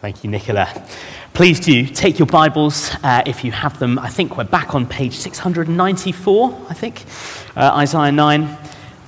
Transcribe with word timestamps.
Thank 0.00 0.22
you, 0.22 0.30
Nicola. 0.30 0.68
Please 1.34 1.58
do 1.58 1.84
take 1.84 2.20
your 2.20 2.26
Bibles 2.26 2.94
uh, 3.02 3.24
if 3.26 3.42
you 3.42 3.50
have 3.50 3.80
them. 3.80 3.98
I 3.98 4.08
think 4.08 4.36
we're 4.36 4.44
back 4.44 4.72
on 4.72 4.86
page 4.86 5.14
694, 5.14 6.66
I 6.68 6.74
think, 6.74 7.04
uh, 7.56 7.72
Isaiah 7.74 8.12
9. 8.12 8.58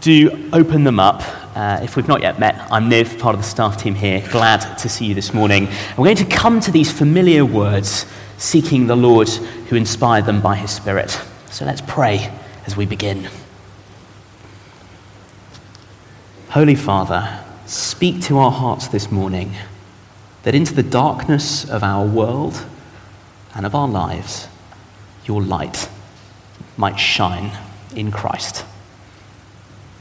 Do 0.00 0.50
open 0.52 0.82
them 0.82 0.98
up. 0.98 1.22
Uh, 1.56 1.78
if 1.80 1.94
we've 1.94 2.08
not 2.08 2.22
yet 2.22 2.40
met, 2.40 2.56
I'm 2.72 2.90
Niv, 2.90 3.20
part 3.20 3.36
of 3.36 3.40
the 3.40 3.46
staff 3.46 3.80
team 3.80 3.94
here. 3.94 4.26
Glad 4.32 4.78
to 4.78 4.88
see 4.88 5.04
you 5.04 5.14
this 5.14 5.32
morning. 5.32 5.68
we're 5.96 6.06
going 6.06 6.16
to 6.16 6.24
come 6.24 6.58
to 6.58 6.72
these 6.72 6.90
familiar 6.90 7.44
words, 7.44 8.04
seeking 8.36 8.88
the 8.88 8.96
Lord 8.96 9.28
who 9.28 9.76
inspired 9.76 10.26
them 10.26 10.40
by 10.40 10.56
his 10.56 10.72
Spirit. 10.72 11.20
So 11.52 11.64
let's 11.64 11.82
pray 11.82 12.36
as 12.66 12.76
we 12.76 12.84
begin. 12.84 13.28
Holy 16.48 16.74
Father, 16.74 17.44
speak 17.66 18.20
to 18.22 18.38
our 18.38 18.50
hearts 18.50 18.88
this 18.88 19.12
morning 19.12 19.54
that 20.42 20.54
into 20.54 20.74
the 20.74 20.82
darkness 20.82 21.68
of 21.68 21.82
our 21.82 22.06
world 22.06 22.64
and 23.54 23.66
of 23.66 23.74
our 23.74 23.88
lives, 23.88 24.48
your 25.24 25.42
light 25.42 25.88
might 26.76 26.98
shine 26.98 27.52
in 27.94 28.10
Christ. 28.10 28.64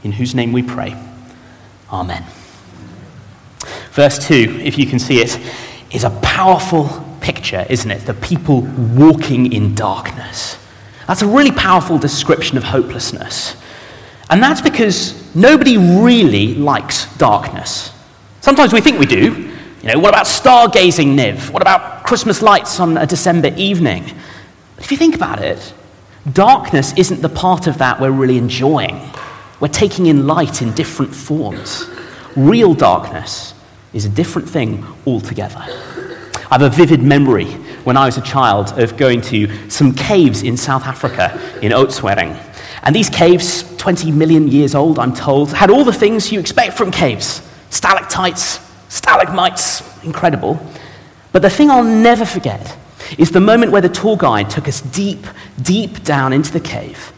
In 0.02 0.12
whose 0.12 0.34
name 0.34 0.52
we 0.52 0.62
pray. 0.62 0.96
Amen. 1.92 2.24
Verse 3.92 4.26
2, 4.26 4.60
if 4.62 4.78
you 4.78 4.86
can 4.86 4.98
see 4.98 5.20
it, 5.20 5.38
is 5.90 6.04
a 6.04 6.10
powerful 6.22 6.88
picture, 7.20 7.66
isn't 7.68 7.90
it? 7.90 8.06
The 8.06 8.14
people 8.14 8.62
walking 8.96 9.52
in 9.52 9.74
darkness. 9.74 10.56
That's 11.06 11.22
a 11.22 11.26
really 11.26 11.50
powerful 11.50 11.98
description 11.98 12.56
of 12.56 12.64
hopelessness. 12.64 13.56
And 14.30 14.42
that's 14.42 14.60
because 14.60 15.34
nobody 15.34 15.76
really 15.76 16.54
likes 16.54 17.12
darkness. 17.16 17.92
Sometimes 18.40 18.72
we 18.72 18.80
think 18.80 18.98
we 18.98 19.06
do, 19.06 19.50
you 19.82 19.88
know, 19.88 19.98
what 19.98 20.10
about 20.10 20.26
stargazing, 20.26 21.14
Niv? 21.14 21.50
What 21.50 21.62
about 21.62 22.04
Christmas 22.04 22.42
lights 22.42 22.78
on 22.80 22.98
a 22.98 23.06
December 23.06 23.52
evening? 23.56 24.04
But 24.76 24.84
if 24.84 24.90
you 24.90 24.98
think 24.98 25.14
about 25.14 25.42
it, 25.42 25.72
darkness 26.32 26.92
isn't 26.98 27.22
the 27.22 27.30
part 27.30 27.66
of 27.66 27.78
that 27.78 27.98
we're 27.98 28.10
really 28.10 28.36
enjoying. 28.36 29.00
We're 29.58 29.68
taking 29.68 30.06
in 30.06 30.26
light 30.26 30.60
in 30.60 30.72
different 30.74 31.14
forms. 31.14 31.88
Real 32.36 32.74
darkness 32.74 33.54
is 33.94 34.04
a 34.04 34.08
different 34.10 34.48
thing 34.48 34.84
altogether. 35.06 35.58
I 35.58 36.58
have 36.58 36.62
a 36.62 36.68
vivid 36.68 37.02
memory 37.02 37.46
when 37.84 37.96
I 37.96 38.04
was 38.04 38.18
a 38.18 38.22
child 38.22 38.78
of 38.78 38.98
going 38.98 39.22
to 39.22 39.70
some 39.70 39.94
caves 39.94 40.42
in 40.42 40.58
South 40.58 40.84
Africa, 40.84 41.40
in 41.62 41.72
Oudtshoorn. 41.72 42.38
And 42.82 42.94
these 42.94 43.08
caves, 43.08 43.64
20 43.78 44.12
million 44.12 44.48
years 44.48 44.74
old, 44.74 44.98
I'm 44.98 45.14
told, 45.14 45.52
had 45.52 45.70
all 45.70 45.84
the 45.84 45.92
things 45.92 46.30
you 46.30 46.38
expect 46.38 46.76
from 46.76 46.90
caves 46.90 47.46
stalactites, 47.70 48.58
stalagmites, 48.90 49.82
incredible. 50.04 50.60
But 51.32 51.40
the 51.40 51.48
thing 51.48 51.70
I'll 51.70 51.82
never 51.82 52.26
forget 52.26 52.76
is 53.16 53.30
the 53.30 53.40
moment 53.40 53.72
where 53.72 53.80
the 53.80 53.88
tour 53.88 54.18
guide 54.18 54.50
took 54.50 54.68
us 54.68 54.82
deep, 54.82 55.26
deep 55.62 56.04
down 56.04 56.34
into 56.34 56.52
the 56.52 56.60
cave 56.60 57.12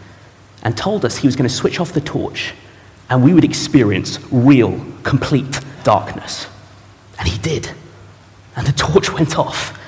and 0.62 0.76
told 0.76 1.04
us 1.04 1.16
he 1.16 1.26
was 1.26 1.34
going 1.34 1.48
to 1.48 1.54
switch 1.54 1.80
off 1.80 1.92
the 1.92 2.00
torch 2.00 2.54
and 3.10 3.22
we 3.22 3.34
would 3.34 3.44
experience 3.44 4.18
real, 4.30 4.80
complete 5.02 5.60
darkness. 5.82 6.46
And 7.18 7.28
he 7.28 7.38
did. 7.38 7.70
And 8.56 8.66
the 8.66 8.72
torch 8.72 9.12
went 9.12 9.38
off, 9.38 9.78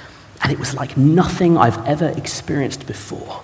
and 0.43 0.53
it 0.53 0.59
was 0.59 0.75
like 0.75 0.97
nothing 0.97 1.57
I've 1.57 1.87
ever 1.87 2.09
experienced 2.17 2.87
before. 2.87 3.43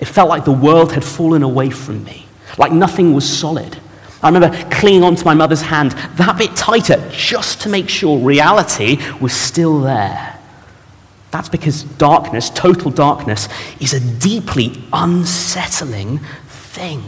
It 0.00 0.06
felt 0.06 0.28
like 0.28 0.44
the 0.44 0.52
world 0.52 0.92
had 0.92 1.04
fallen 1.04 1.42
away 1.42 1.70
from 1.70 2.04
me, 2.04 2.26
like 2.58 2.72
nothing 2.72 3.14
was 3.14 3.28
solid. 3.28 3.78
I 4.22 4.28
remember 4.28 4.56
clinging 4.70 5.02
onto 5.02 5.24
my 5.24 5.34
mother's 5.34 5.62
hand 5.62 5.92
that 6.16 6.38
bit 6.38 6.54
tighter 6.54 7.04
just 7.10 7.60
to 7.62 7.68
make 7.68 7.88
sure 7.88 8.18
reality 8.18 8.98
was 9.20 9.32
still 9.32 9.80
there. 9.80 10.38
That's 11.32 11.48
because 11.48 11.82
darkness, 11.84 12.50
total 12.50 12.90
darkness, 12.90 13.48
is 13.80 13.94
a 13.94 14.00
deeply 14.20 14.82
unsettling 14.92 16.20
thing. 16.46 17.02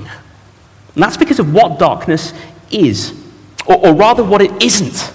And 0.95 1.03
that's 1.03 1.17
because 1.17 1.39
of 1.39 1.53
what 1.53 1.79
darkness 1.79 2.33
is, 2.71 3.15
or, 3.67 3.87
or 3.87 3.95
rather, 3.95 4.25
what 4.25 4.41
it 4.41 4.63
isn't. 4.63 5.13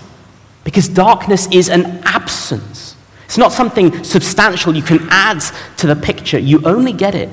Because 0.63 0.87
darkness 0.87 1.47
is 1.51 1.69
an 1.69 2.01
absence. 2.05 2.95
It's 3.25 3.37
not 3.37 3.51
something 3.51 4.03
substantial 4.03 4.75
you 4.75 4.83
can 4.83 5.07
add 5.09 5.41
to 5.77 5.87
the 5.87 5.95
picture. 5.95 6.37
You 6.37 6.61
only 6.63 6.93
get 6.93 7.15
it 7.15 7.29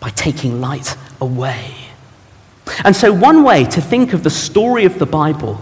by 0.00 0.10
taking 0.10 0.60
light 0.60 0.96
away. 1.20 1.74
And 2.84 2.94
so, 2.94 3.12
one 3.12 3.42
way 3.44 3.64
to 3.64 3.80
think 3.80 4.12
of 4.12 4.22
the 4.22 4.30
story 4.30 4.84
of 4.84 4.98
the 4.98 5.06
Bible 5.06 5.60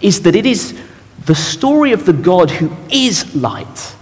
is 0.00 0.22
that 0.22 0.36
it 0.36 0.46
is 0.46 0.78
the 1.26 1.34
story 1.34 1.92
of 1.92 2.06
the 2.06 2.12
God 2.12 2.50
who 2.50 2.74
is 2.90 3.34
light, 3.34 3.94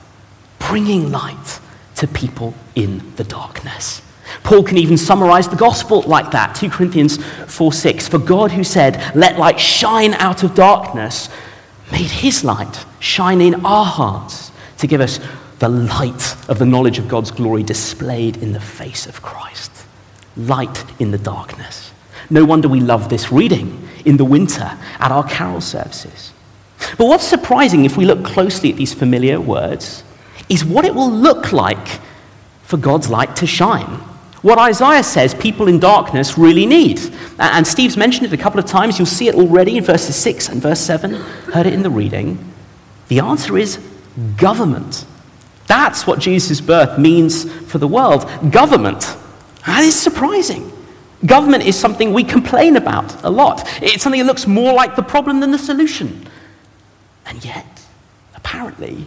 bringing 0.58 1.10
light 1.10 1.60
to 1.96 2.06
people 2.06 2.54
in 2.74 3.14
the 3.16 3.24
darkness. 3.24 4.02
Paul 4.44 4.62
can 4.62 4.78
even 4.78 4.96
summarize 4.96 5.48
the 5.48 5.56
gospel 5.56 6.02
like 6.02 6.30
that 6.30 6.54
2 6.54 6.70
Corinthians 6.70 7.22
4 7.46 7.72
6. 7.72 8.08
For 8.08 8.18
God, 8.18 8.52
who 8.52 8.64
said, 8.64 9.14
Let 9.14 9.38
light 9.38 9.58
shine 9.58 10.14
out 10.14 10.42
of 10.42 10.54
darkness, 10.54 11.28
made 11.90 12.10
his 12.10 12.44
light 12.44 12.84
shine 13.00 13.40
in 13.40 13.66
our 13.66 13.84
hearts 13.84 14.52
to 14.78 14.86
give 14.86 15.00
us 15.00 15.20
the 15.58 15.68
light 15.68 16.36
of 16.48 16.58
the 16.58 16.66
knowledge 16.66 16.98
of 16.98 17.08
God's 17.08 17.30
glory 17.30 17.62
displayed 17.62 18.36
in 18.36 18.52
the 18.52 18.60
face 18.60 19.06
of 19.06 19.22
Christ. 19.22 19.72
Light 20.36 20.84
in 21.00 21.10
the 21.10 21.18
darkness. 21.18 21.87
No 22.30 22.44
wonder 22.44 22.68
we 22.68 22.80
love 22.80 23.08
this 23.08 23.32
reading 23.32 23.88
in 24.04 24.16
the 24.16 24.24
winter 24.24 24.78
at 24.98 25.10
our 25.10 25.24
carol 25.24 25.60
services. 25.60 26.32
But 26.96 27.06
what's 27.06 27.26
surprising 27.26 27.84
if 27.84 27.96
we 27.96 28.04
look 28.04 28.24
closely 28.24 28.70
at 28.70 28.76
these 28.76 28.94
familiar 28.94 29.40
words 29.40 30.04
is 30.48 30.64
what 30.64 30.84
it 30.84 30.94
will 30.94 31.10
look 31.10 31.52
like 31.52 32.00
for 32.62 32.76
God's 32.76 33.08
light 33.08 33.36
to 33.36 33.46
shine. 33.46 34.00
What 34.42 34.58
Isaiah 34.58 35.02
says 35.02 35.34
people 35.34 35.66
in 35.66 35.80
darkness 35.80 36.38
really 36.38 36.64
need. 36.64 37.00
And 37.38 37.66
Steve's 37.66 37.96
mentioned 37.96 38.26
it 38.26 38.32
a 38.32 38.40
couple 38.42 38.60
of 38.60 38.66
times. 38.66 38.98
You'll 38.98 39.06
see 39.06 39.26
it 39.28 39.34
already 39.34 39.76
in 39.76 39.84
verses 39.84 40.14
6 40.16 40.48
and 40.48 40.62
verse 40.62 40.80
7. 40.80 41.12
Heard 41.12 41.66
it 41.66 41.72
in 41.72 41.82
the 41.82 41.90
reading. 41.90 42.52
The 43.08 43.20
answer 43.20 43.58
is 43.58 43.80
government. 44.36 45.04
That's 45.66 46.06
what 46.06 46.20
Jesus' 46.20 46.60
birth 46.60 46.98
means 46.98 47.50
for 47.70 47.78
the 47.78 47.88
world. 47.88 48.28
Government. 48.50 49.16
That 49.66 49.82
is 49.82 50.00
surprising. 50.00 50.70
Government 51.26 51.64
is 51.64 51.78
something 51.78 52.12
we 52.12 52.22
complain 52.22 52.76
about 52.76 53.24
a 53.24 53.30
lot. 53.30 53.66
It's 53.82 54.02
something 54.02 54.20
that 54.20 54.26
looks 54.26 54.46
more 54.46 54.72
like 54.72 54.94
the 54.94 55.02
problem 55.02 55.40
than 55.40 55.50
the 55.50 55.58
solution. 55.58 56.28
And 57.26 57.44
yet, 57.44 57.66
apparently, 58.34 59.06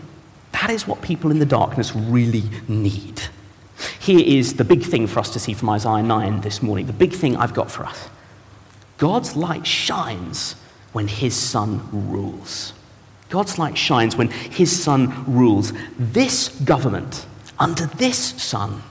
that 0.51 0.69
is 0.69 0.85
what 0.85 1.01
people 1.01 1.31
in 1.31 1.39
the 1.39 1.45
darkness 1.45 1.95
really 1.95 2.44
need. 2.67 3.21
Here 4.00 4.19
is 4.19 4.55
the 4.55 4.63
big 4.63 4.83
thing 4.83 5.07
for 5.07 5.19
us 5.19 5.31
to 5.31 5.39
see 5.39 5.53
from 5.53 5.69
Isaiah 5.69 6.03
9 6.03 6.41
this 6.41 6.61
morning, 6.61 6.85
the 6.85 6.94
big 6.94 7.13
thing 7.13 7.38
I've 7.38 7.53
got 7.53 7.71
for 7.71 7.85
us. 7.85 8.09
God's 8.97 9.35
light 9.35 9.66
shines 9.66 10.55
when 10.91 11.07
his 11.07 11.35
son 11.35 11.88
rules. 11.91 12.73
God's 13.29 13.57
light 13.57 13.77
shines 13.77 14.17
when 14.17 14.29
his 14.29 14.83
son 14.83 15.23
rules. 15.25 15.71
This 15.97 16.50
government, 16.50 17.25
under 17.57 17.85
this 17.85 18.17
son, 18.17 18.83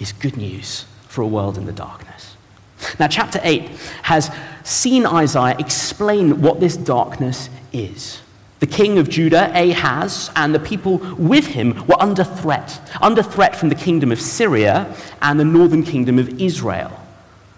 is 0.00 0.12
good 0.12 0.36
news 0.36 0.84
for 1.06 1.22
a 1.22 1.26
world 1.26 1.56
in 1.56 1.64
the 1.64 1.72
darkness. 1.72 2.25
Now, 2.98 3.08
chapter 3.08 3.40
8 3.42 3.68
has 4.02 4.30
seen 4.64 5.06
Isaiah 5.06 5.56
explain 5.58 6.40
what 6.40 6.60
this 6.60 6.76
darkness 6.76 7.48
is. 7.72 8.20
The 8.58 8.66
king 8.66 8.98
of 8.98 9.08
Judah, 9.08 9.50
Ahaz, 9.54 10.30
and 10.34 10.54
the 10.54 10.60
people 10.60 10.98
with 11.18 11.46
him 11.46 11.86
were 11.86 12.00
under 12.00 12.24
threat, 12.24 12.80
under 13.02 13.22
threat 13.22 13.54
from 13.54 13.68
the 13.68 13.74
kingdom 13.74 14.10
of 14.10 14.20
Syria 14.20 14.94
and 15.20 15.38
the 15.38 15.44
northern 15.44 15.82
kingdom 15.82 16.18
of 16.18 16.40
Israel. 16.40 16.98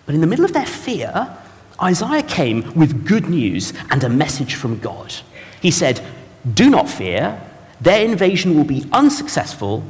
But 0.06 0.14
in 0.14 0.20
the 0.20 0.26
middle 0.26 0.44
of 0.44 0.52
their 0.52 0.66
fear, 0.66 1.36
Isaiah 1.80 2.24
came 2.24 2.74
with 2.74 3.06
good 3.06 3.28
news 3.28 3.72
and 3.90 4.02
a 4.02 4.08
message 4.08 4.54
from 4.54 4.80
God. 4.80 5.14
He 5.60 5.70
said, 5.70 6.04
Do 6.52 6.68
not 6.68 6.88
fear, 6.88 7.40
their 7.80 8.04
invasion 8.04 8.56
will 8.56 8.64
be 8.64 8.84
unsuccessful. 8.92 9.84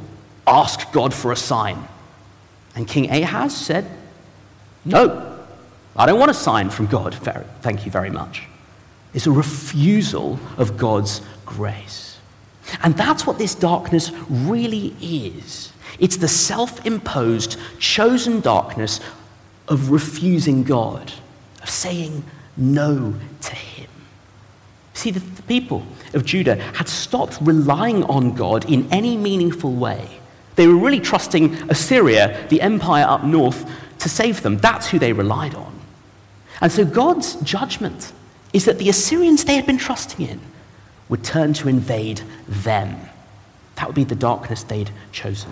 Ask 0.45 0.91
God 0.91 1.13
for 1.13 1.31
a 1.31 1.35
sign. 1.35 1.87
And 2.75 2.87
King 2.87 3.09
Ahaz 3.09 3.55
said, 3.57 3.89
no, 4.85 5.28
I 5.99 6.05
don't 6.05 6.17
want 6.17 6.31
a 6.31 6.35
sign 6.35 6.69
from 6.69 6.85
God. 6.85 7.13
Thank 7.61 7.85
you 7.85 7.91
very 7.91 8.09
much. 8.09 8.47
It's 9.13 9.27
a 9.27 9.31
refusal 9.31 10.39
of 10.57 10.77
God's 10.77 11.21
grace. 11.45 12.17
And 12.83 12.95
that's 12.95 13.27
what 13.27 13.37
this 13.37 13.53
darkness 13.53 14.11
really 14.29 14.95
is. 15.01 15.73
It's 15.99 16.15
the 16.15 16.29
self 16.29 16.85
imposed, 16.85 17.59
chosen 17.79 18.39
darkness 18.39 19.01
of 19.67 19.91
refusing 19.91 20.63
God, 20.63 21.11
of 21.61 21.69
saying 21.69 22.23
no 22.55 23.15
to 23.41 23.55
Him. 23.55 23.89
See, 24.93 25.11
the, 25.11 25.19
the 25.19 25.43
people 25.43 25.85
of 26.13 26.23
Judah 26.23 26.55
had 26.55 26.87
stopped 26.87 27.39
relying 27.41 28.05
on 28.05 28.35
God 28.35 28.69
in 28.71 28.87
any 28.89 29.17
meaningful 29.17 29.73
way. 29.73 30.07
They 30.55 30.67
were 30.67 30.77
really 30.77 31.01
trusting 31.01 31.69
Assyria, 31.69 32.47
the 32.47 32.61
empire 32.61 33.05
up 33.05 33.25
north, 33.25 33.69
to 33.99 34.07
save 34.07 34.43
them. 34.43 34.57
That's 34.57 34.87
who 34.87 34.97
they 34.97 35.11
relied 35.11 35.55
on. 35.55 35.78
And 36.61 36.71
so 36.71 36.85
God's 36.85 37.35
judgment 37.41 38.11
is 38.53 38.65
that 38.65 38.79
the 38.79 38.89
Assyrians 38.89 39.45
they 39.45 39.55
had 39.55 39.65
been 39.65 39.77
trusting 39.77 40.25
in 40.25 40.39
would 41.07 41.23
turn 41.23 41.53
to 41.53 41.69
invade 41.69 42.21
them. 42.47 42.99
That 43.75 43.87
would 43.87 43.95
be 43.95 44.03
the 44.03 44.15
darkness 44.15 44.63
they'd 44.63 44.91
chosen. 45.11 45.51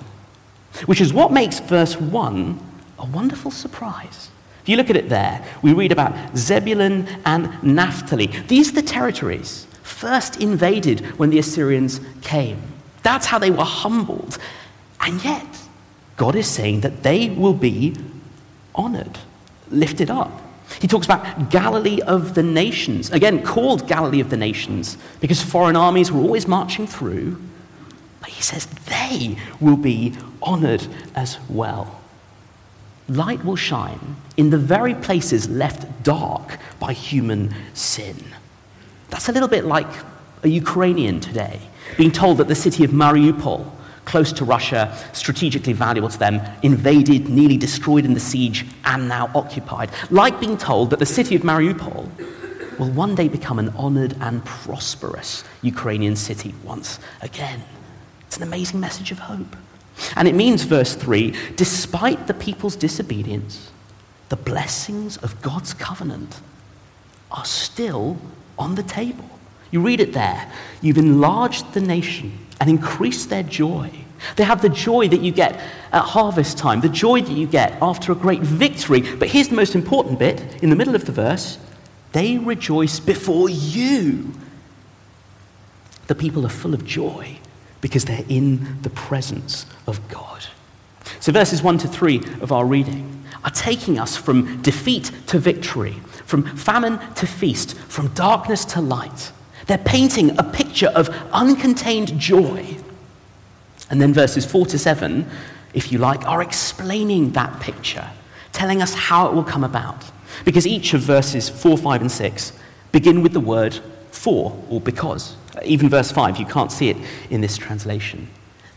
Which 0.85 1.01
is 1.01 1.13
what 1.13 1.31
makes 1.31 1.59
verse 1.59 1.99
1 1.99 2.59
a 2.99 3.05
wonderful 3.05 3.51
surprise. 3.51 4.29
If 4.63 4.69
you 4.69 4.75
look 4.75 4.89
at 4.89 4.95
it 4.95 5.07
there, 5.07 5.45
we 5.61 5.71
read 5.73 5.91
about 5.91 6.35
Zebulun 6.35 7.07
and 7.25 7.63
Naphtali. 7.63 8.27
These 8.47 8.71
are 8.71 8.75
the 8.75 8.81
territories 8.81 9.67
first 9.83 10.41
invaded 10.41 10.99
when 11.17 11.29
the 11.29 11.39
Assyrians 11.39 12.01
came. 12.21 12.61
That's 13.03 13.25
how 13.25 13.39
they 13.39 13.51
were 13.51 13.63
humbled. 13.63 14.37
And 14.99 15.23
yet, 15.23 15.45
God 16.17 16.35
is 16.35 16.47
saying 16.47 16.81
that 16.81 17.03
they 17.03 17.29
will 17.29 17.53
be 17.53 17.95
honored, 18.75 19.17
lifted 19.69 20.09
up. 20.11 20.41
He 20.79 20.87
talks 20.87 21.05
about 21.05 21.49
Galilee 21.49 22.01
of 22.01 22.35
the 22.35 22.43
nations, 22.43 23.09
again 23.09 23.43
called 23.43 23.87
Galilee 23.87 24.19
of 24.19 24.29
the 24.29 24.37
nations, 24.37 24.97
because 25.19 25.41
foreign 25.41 25.75
armies 25.75 26.11
were 26.11 26.21
always 26.21 26.47
marching 26.47 26.85
through. 26.85 27.41
But 28.19 28.29
he 28.29 28.41
says 28.41 28.65
they 28.65 29.37
will 29.59 29.77
be 29.77 30.13
honored 30.41 30.87
as 31.15 31.39
well. 31.49 32.01
Light 33.09 33.43
will 33.43 33.55
shine 33.55 34.17
in 34.35 34.49
the 34.49 34.57
very 34.57 34.93
places 34.93 35.49
left 35.49 36.03
dark 36.03 36.59
by 36.79 36.93
human 36.93 37.53
sin. 37.73 38.17
That's 39.09 39.29
a 39.29 39.31
little 39.31 39.47
bit 39.47 39.65
like 39.65 39.87
a 40.43 40.49
Ukrainian 40.49 41.19
today 41.19 41.59
being 41.95 42.11
told 42.11 42.37
that 42.37 42.47
the 42.47 42.55
city 42.55 42.83
of 42.83 42.91
Mariupol, 42.91 43.71
close 44.07 44.31
to 44.31 44.45
Russia, 44.45 44.97
strategically 45.13 45.73
valuable 45.73 46.09
to 46.09 46.17
them, 46.17 46.41
invaded, 46.63 47.29
nearly 47.29 47.57
destroyed 47.57 48.05
in 48.05 48.13
the 48.13 48.19
siege, 48.19 48.65
and 48.85 49.07
now 49.07 49.29
occupied. 49.35 49.91
Like 50.09 50.39
being 50.39 50.57
told 50.57 50.89
that 50.89 50.99
the 50.99 51.05
city 51.05 51.35
of 51.35 51.41
Mariupol 51.43 52.09
will 52.79 52.89
one 52.91 53.15
day 53.15 53.27
become 53.27 53.59
an 53.59 53.69
honored 53.69 54.15
and 54.21 54.43
prosperous 54.45 55.43
Ukrainian 55.61 56.15
city 56.15 56.55
once 56.63 56.99
again. 57.21 57.61
It's 58.25 58.37
an 58.37 58.43
amazing 58.43 58.79
message 58.79 59.11
of 59.11 59.19
hope. 59.19 59.55
And 60.15 60.27
it 60.27 60.35
means, 60.35 60.63
verse 60.63 60.95
3 60.95 61.33
despite 61.55 62.27
the 62.27 62.33
people's 62.33 62.75
disobedience, 62.75 63.71
the 64.29 64.37
blessings 64.37 65.17
of 65.17 65.41
God's 65.41 65.73
covenant 65.73 66.39
are 67.31 67.45
still 67.45 68.17
on 68.57 68.75
the 68.75 68.83
table. 68.83 69.29
You 69.71 69.81
read 69.81 69.99
it 69.99 70.13
there. 70.13 70.49
You've 70.81 70.97
enlarged 70.97 71.73
the 71.73 71.81
nation 71.81 72.46
and 72.59 72.69
increase 72.69 73.25
their 73.25 73.43
joy. 73.43 73.91
They 74.35 74.43
have 74.43 74.61
the 74.61 74.69
joy 74.69 75.07
that 75.09 75.21
you 75.21 75.31
get 75.31 75.59
at 75.91 76.01
harvest 76.01 76.57
time, 76.57 76.81
the 76.81 76.89
joy 76.89 77.21
that 77.21 77.31
you 77.31 77.47
get 77.47 77.77
after 77.81 78.11
a 78.11 78.15
great 78.15 78.41
victory. 78.41 79.01
But 79.01 79.29
here's 79.29 79.49
the 79.49 79.55
most 79.55 79.75
important 79.75 80.19
bit 80.19 80.63
in 80.63 80.69
the 80.69 80.75
middle 80.75 80.95
of 80.95 81.05
the 81.05 81.11
verse 81.11 81.57
they 82.13 82.37
rejoice 82.37 82.99
before 82.99 83.49
you. 83.49 84.31
The 86.07 86.15
people 86.15 86.45
are 86.45 86.49
full 86.49 86.73
of 86.73 86.85
joy 86.85 87.37
because 87.81 88.05
they're 88.05 88.25
in 88.29 88.81
the 88.81 88.89
presence 88.89 89.65
of 89.85 90.05
God. 90.07 90.45
So, 91.19 91.31
verses 91.31 91.61
1 91.61 91.77
to 91.79 91.87
3 91.87 92.21
of 92.41 92.51
our 92.51 92.65
reading 92.65 93.25
are 93.43 93.51
taking 93.51 93.99
us 93.99 94.15
from 94.15 94.61
defeat 94.61 95.11
to 95.27 95.39
victory, 95.39 95.93
from 96.25 96.43
famine 96.55 96.99
to 97.15 97.27
feast, 97.27 97.77
from 97.77 98.07
darkness 98.09 98.65
to 98.65 98.81
light. 98.81 99.31
They're 99.67 99.77
painting 99.77 100.37
a 100.39 100.43
picture 100.43 100.87
of 100.87 101.09
uncontained 101.31 102.17
joy. 102.17 102.77
And 103.89 104.01
then 104.01 104.13
verses 104.13 104.45
4 104.45 104.65
to 104.67 104.79
7, 104.79 105.29
if 105.73 105.91
you 105.91 105.97
like, 105.97 106.25
are 106.25 106.41
explaining 106.41 107.31
that 107.31 107.59
picture, 107.59 108.09
telling 108.53 108.81
us 108.81 108.93
how 108.93 109.27
it 109.27 109.33
will 109.33 109.43
come 109.43 109.63
about. 109.63 110.03
Because 110.45 110.65
each 110.65 110.93
of 110.93 111.01
verses 111.01 111.49
4, 111.49 111.77
5, 111.77 112.01
and 112.01 112.11
6 112.11 112.53
begin 112.91 113.21
with 113.21 113.33
the 113.33 113.39
word 113.39 113.79
for 114.11 114.57
or 114.69 114.81
because. 114.81 115.35
Even 115.63 115.89
verse 115.89 116.11
5, 116.11 116.37
you 116.37 116.45
can't 116.45 116.71
see 116.71 116.89
it 116.89 116.97
in 117.29 117.41
this 117.41 117.57
translation. 117.57 118.27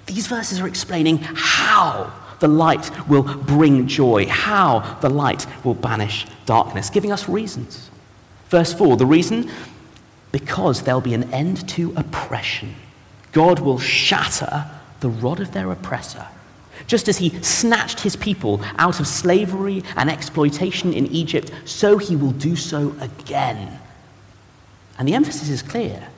These 0.07 0.27
verses 0.27 0.61
are 0.61 0.67
explaining 0.67 1.19
how 1.19 2.13
the 2.41 2.49
light 2.49 2.91
will 3.09 3.23
bring 3.23 3.87
joy, 3.87 4.27
how 4.27 4.99
the 5.01 5.11
light 5.11 5.47
will 5.65 5.75
banish 5.75 6.27
darkness, 6.47 6.91
giving 6.91 7.13
us 7.13 7.29
reasons. 7.29 7.91
Verse 8.49 8.73
4, 8.73 8.97
the 8.97 9.07
reason 9.07 9.51
because 10.33 10.83
there'll 10.83 11.01
be 11.01 11.15
an 11.15 11.33
end 11.33 11.69
to 11.71 11.93
oppression. 11.97 12.75
God 13.33 13.61
will 13.61 13.79
shatter 13.79 14.71
the 15.01 15.09
rod 15.09 15.41
of 15.41 15.53
their 15.53 15.71
oppressor. 15.71 16.27
Just 16.87 17.09
as 17.09 17.19
he 17.19 17.31
snatched 17.43 18.01
his 18.01 18.17
people 18.17 18.61
out 18.79 19.01
of 19.01 19.07
slavery 19.07 19.83
and 19.97 20.11
exploitation 20.11 20.93
in 20.93 21.07
Egypt, 21.07 21.53
so 21.65 21.99
he 21.99 22.17
will 22.17 22.33
do 22.33 22.57
so 22.57 22.95
again. 23.01 23.79
And 24.99 25.07
the 25.07 25.15
emphasis 25.15 25.49
is 25.49 25.63
clear 25.63 26.09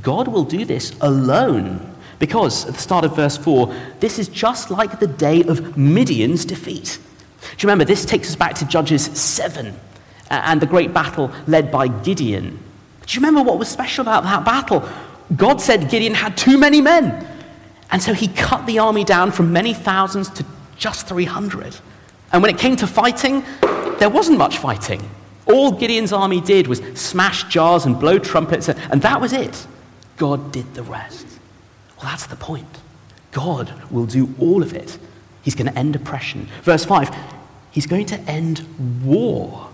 God 0.00 0.28
will 0.28 0.44
do 0.44 0.64
this 0.64 0.94
alone. 1.00 1.88
Because 2.18 2.66
at 2.66 2.74
the 2.74 2.80
start 2.80 3.04
of 3.04 3.16
verse 3.16 3.36
4, 3.36 3.74
this 3.98 4.18
is 4.18 4.28
just 4.28 4.70
like 4.70 5.00
the 5.00 5.06
day 5.06 5.42
of 5.42 5.76
Midian's 5.76 6.44
defeat. 6.44 6.98
Do 7.40 7.48
you 7.58 7.66
remember? 7.66 7.84
This 7.84 8.04
takes 8.04 8.28
us 8.28 8.36
back 8.36 8.54
to 8.56 8.64
Judges 8.64 9.04
7 9.04 9.74
and 10.30 10.60
the 10.60 10.66
great 10.66 10.94
battle 10.94 11.30
led 11.46 11.70
by 11.70 11.88
Gideon. 11.88 12.58
Do 13.06 13.14
you 13.14 13.24
remember 13.24 13.42
what 13.48 13.58
was 13.58 13.68
special 13.68 14.02
about 14.02 14.22
that 14.24 14.44
battle? 14.44 14.88
God 15.36 15.60
said 15.60 15.90
Gideon 15.90 16.14
had 16.14 16.36
too 16.36 16.58
many 16.58 16.80
men. 16.80 17.26
And 17.90 18.02
so 18.02 18.14
he 18.14 18.28
cut 18.28 18.66
the 18.66 18.78
army 18.78 19.04
down 19.04 19.32
from 19.32 19.52
many 19.52 19.74
thousands 19.74 20.30
to 20.30 20.44
just 20.76 21.06
300. 21.06 21.76
And 22.32 22.42
when 22.42 22.54
it 22.54 22.58
came 22.58 22.76
to 22.76 22.86
fighting, 22.86 23.44
there 23.98 24.08
wasn't 24.08 24.38
much 24.38 24.58
fighting. 24.58 25.08
All 25.46 25.72
Gideon's 25.72 26.12
army 26.12 26.40
did 26.40 26.66
was 26.66 26.80
smash 26.94 27.44
jars 27.44 27.84
and 27.84 27.98
blow 27.98 28.18
trumpets, 28.18 28.68
and 28.68 29.02
that 29.02 29.20
was 29.20 29.32
it. 29.32 29.66
God 30.16 30.52
did 30.52 30.72
the 30.74 30.82
rest. 30.82 31.26
Well, 31.96 32.06
that's 32.06 32.26
the 32.26 32.36
point. 32.36 32.68
God 33.32 33.72
will 33.90 34.06
do 34.06 34.34
all 34.38 34.62
of 34.62 34.72
it. 34.72 34.98
He's 35.42 35.54
going 35.54 35.70
to 35.70 35.78
end 35.78 35.96
oppression. 35.96 36.48
Verse 36.62 36.84
5 36.84 37.14
He's 37.70 37.86
going 37.86 38.06
to 38.06 38.20
end 38.20 38.66
war. 39.04 39.68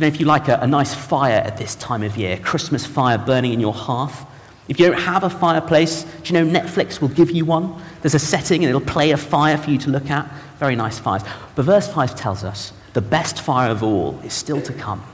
You 0.00 0.06
know 0.06 0.14
if 0.14 0.18
you 0.18 0.24
like 0.24 0.48
a, 0.48 0.56
a 0.62 0.66
nice 0.66 0.94
fire 0.94 1.42
at 1.44 1.58
this 1.58 1.74
time 1.74 2.02
of 2.02 2.16
year, 2.16 2.38
Christmas 2.38 2.86
fire 2.86 3.18
burning 3.18 3.52
in 3.52 3.60
your 3.60 3.74
hearth? 3.74 4.24
If 4.66 4.80
you 4.80 4.86
don't 4.86 4.98
have 4.98 5.24
a 5.24 5.28
fireplace, 5.28 6.04
do 6.22 6.32
you 6.32 6.42
know 6.42 6.58
Netflix 6.58 7.02
will 7.02 7.08
give 7.08 7.30
you 7.30 7.44
one? 7.44 7.78
There's 8.00 8.14
a 8.14 8.18
setting 8.18 8.64
and 8.64 8.70
it'll 8.70 8.80
play 8.80 9.10
a 9.10 9.18
fire 9.18 9.58
for 9.58 9.70
you 9.70 9.76
to 9.76 9.90
look 9.90 10.08
at. 10.08 10.26
Very 10.58 10.74
nice 10.74 10.98
fires. 10.98 11.22
But 11.54 11.66
verse 11.66 11.86
5 11.86 12.16
tells 12.16 12.44
us 12.44 12.72
the 12.94 13.02
best 13.02 13.42
fire 13.42 13.70
of 13.70 13.82
all 13.82 14.18
is 14.20 14.32
still 14.32 14.62
to 14.62 14.72
come. 14.72 15.04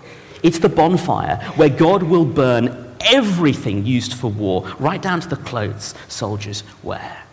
It's 0.45 0.61
the 0.61 0.69
bonfire 0.69 1.39
where 1.57 1.69
God 1.69 2.05
will 2.05 2.25
burn 2.25 2.95
everything 3.01 3.85
used 3.85 4.15
for 4.15 4.31
war, 4.31 4.69
right 4.79 5.03
down 5.03 5.21
to 5.21 5.29
the 5.29 5.35
clothes 5.35 5.97
soldiers 6.07 6.63
wear. 6.85 7.25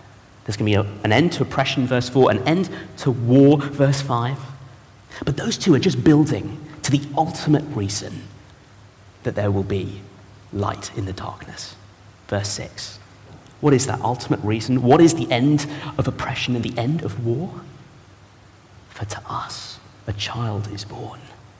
There's 0.46 0.58
going 0.58 0.74
to 0.74 0.82
be 0.82 0.90
a, 0.90 0.92
an 1.04 1.12
end 1.12 1.34
to 1.34 1.44
oppression, 1.44 1.86
verse 1.86 2.10
4, 2.10 2.32
an 2.32 2.40
end 2.48 2.72
to 2.98 3.12
war, 3.12 3.60
verse 3.60 4.02
5. 4.02 4.40
But 5.24 5.38
those 5.38 5.56
two 5.56 5.76
are 5.76 5.80
just 5.80 6.04
building 6.04 6.58
to 6.84 6.92
the 6.92 7.02
ultimate 7.18 7.64
reason 7.76 8.24
that 9.24 9.36
there 9.36 9.52
will 9.52 9.64
be 9.64 10.02
light 10.52 10.96
in 10.96 11.06
the 11.06 11.14
darkness. 11.14 11.76
Verse 12.28 12.50
6. 12.50 13.00
What 13.62 13.74
is 13.74 13.88
that 13.88 14.02
ultimate 14.02 14.42
reason? 14.42 14.84
What 14.84 15.02
is 15.02 15.16
the 15.16 15.32
end 15.32 15.68
of 15.98 16.08
oppression 16.08 16.56
and 16.56 16.64
the 16.64 16.78
end 16.78 17.02
of 17.04 17.26
war? 17.26 17.62
For 18.90 19.06
to 19.06 19.22
us 19.26 19.80
a 20.06 20.14
child 20.14 20.70
is 20.72 20.84
born, 20.84 21.20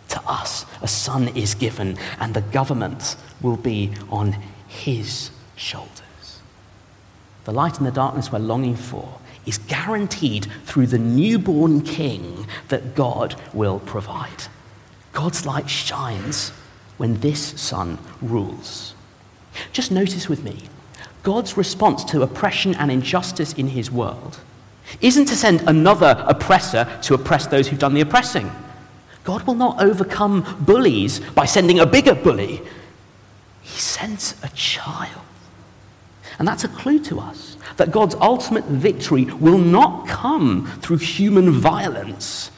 to 0.10 0.22
us 0.28 0.66
a 0.82 0.88
son 0.88 1.30
is 1.30 1.56
given, 1.56 1.98
and 2.20 2.34
the 2.34 2.42
government 2.42 3.16
will 3.42 3.56
be 3.56 3.94
on 4.10 4.36
his 4.68 5.32
shoulders. 5.56 6.42
The 7.46 7.54
light 7.54 7.78
in 7.80 7.86
the 7.86 7.92
darkness 7.92 8.32
we're 8.32 8.40
longing 8.40 8.76
for 8.76 9.20
is 9.46 9.58
guaranteed 9.58 10.48
through 10.66 10.88
the 10.88 11.00
newborn 11.00 11.82
king 11.82 12.48
that 12.68 12.96
God 12.96 13.36
will 13.54 13.80
provide. 13.80 14.44
God's 15.14 15.46
light 15.46 15.70
shines 15.70 16.50
when 16.98 17.20
this 17.22 17.60
son 17.60 17.98
rules. 18.22 18.96
Just 19.72 19.92
notice 19.92 20.28
with 20.28 20.44
me 20.44 20.64
God's 21.22 21.56
response 21.56 22.04
to 22.06 22.22
oppression 22.22 22.76
and 22.76 22.92
injustice 22.92 23.54
in 23.54 23.68
his 23.68 23.90
world 23.90 24.40
isn't 25.02 25.26
to 25.26 25.36
send 25.36 25.62
another 25.62 26.24
oppressor 26.28 26.88
to 27.04 27.14
oppress 27.14 27.48
those 27.48 27.68
who've 27.68 27.80
done 27.80 27.94
the 27.94 28.02
oppressing. 28.02 28.52
God 29.24 29.44
will 29.44 29.56
not 29.56 29.82
overcome 29.82 30.58
bullies 30.60 31.20
by 31.20 31.46
sending 31.46 31.80
a 31.80 31.86
bigger 31.86 32.14
bully. 32.14 32.62
He 33.62 33.80
sends 33.80 34.36
a 34.44 34.50
child. 34.50 35.22
And 36.40 36.48
that's 36.48 36.64
a 36.64 36.68
clue 36.68 37.00
to 37.06 37.20
us 37.20 37.58
that 37.78 37.92
God's 37.92 38.16
ultimate 38.16 38.66
victory 38.66 39.26
will 39.26 39.58
not 39.58 40.08
come 40.08 40.68
through 40.82 40.98
human 40.98 41.52
violence, 41.52 42.52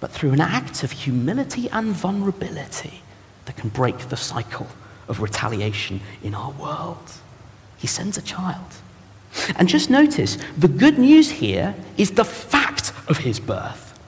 but 0.00 0.10
through 0.10 0.32
an 0.32 0.40
act 0.40 0.82
of 0.82 0.92
humility 0.92 1.68
and 1.70 1.92
vulnerability 1.92 3.02
that 3.44 3.56
can 3.56 3.70
break 3.70 3.98
the 4.08 4.16
cycle 4.16 4.66
of 5.08 5.20
retaliation 5.20 6.00
in 6.22 6.34
our 6.34 6.50
world. 6.52 7.12
He 7.78 7.86
sends 7.86 8.16
a 8.16 8.22
child. 8.22 8.74
And 9.56 9.68
just 9.68 9.90
notice 9.90 10.38
the 10.56 10.68
good 10.68 10.98
news 10.98 11.30
here 11.30 11.74
is 11.96 12.12
the 12.12 12.24
fact 12.24 12.92
of 13.08 13.18
his 13.18 13.40
birth. 13.40 13.98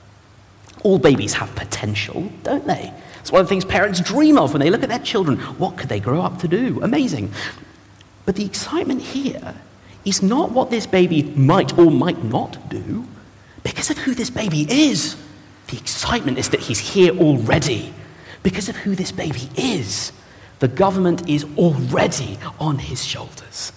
All 0.83 0.99
babies 0.99 1.33
have 1.33 1.53
potential, 1.55 2.31
don't 2.43 2.65
they? 2.65 2.93
It's 3.19 3.31
one 3.31 3.41
of 3.41 3.47
the 3.47 3.49
things 3.49 3.65
parents 3.65 3.99
dream 3.99 4.37
of 4.37 4.53
when 4.53 4.61
they 4.61 4.69
look 4.69 4.83
at 4.83 4.89
their 4.89 4.99
children. 4.99 5.37
What 5.37 5.77
could 5.77 5.89
they 5.89 5.99
grow 5.99 6.21
up 6.21 6.39
to 6.39 6.47
do? 6.47 6.79
Amazing. 6.81 7.31
But 8.25 8.35
the 8.35 8.45
excitement 8.45 9.01
here 9.01 9.55
is 10.05 10.23
not 10.23 10.51
what 10.51 10.69
this 10.69 10.87
baby 10.87 11.23
might 11.23 11.77
or 11.77 11.91
might 11.91 12.23
not 12.23 12.69
do, 12.69 13.05
because 13.63 13.89
of 13.89 13.97
who 13.97 14.15
this 14.15 14.29
baby 14.29 14.65
is. 14.69 15.17
The 15.67 15.77
excitement 15.77 16.37
is 16.37 16.49
that 16.49 16.61
he's 16.61 16.79
here 16.79 17.15
already. 17.17 17.93
Because 18.43 18.69
of 18.69 18.77
who 18.77 18.95
this 18.95 19.11
baby 19.11 19.49
is, 19.55 20.11
the 20.59 20.67
government 20.67 21.29
is 21.29 21.45
already 21.57 22.39
on 22.59 22.79
his 22.79 23.03
shoulders. 23.03 23.73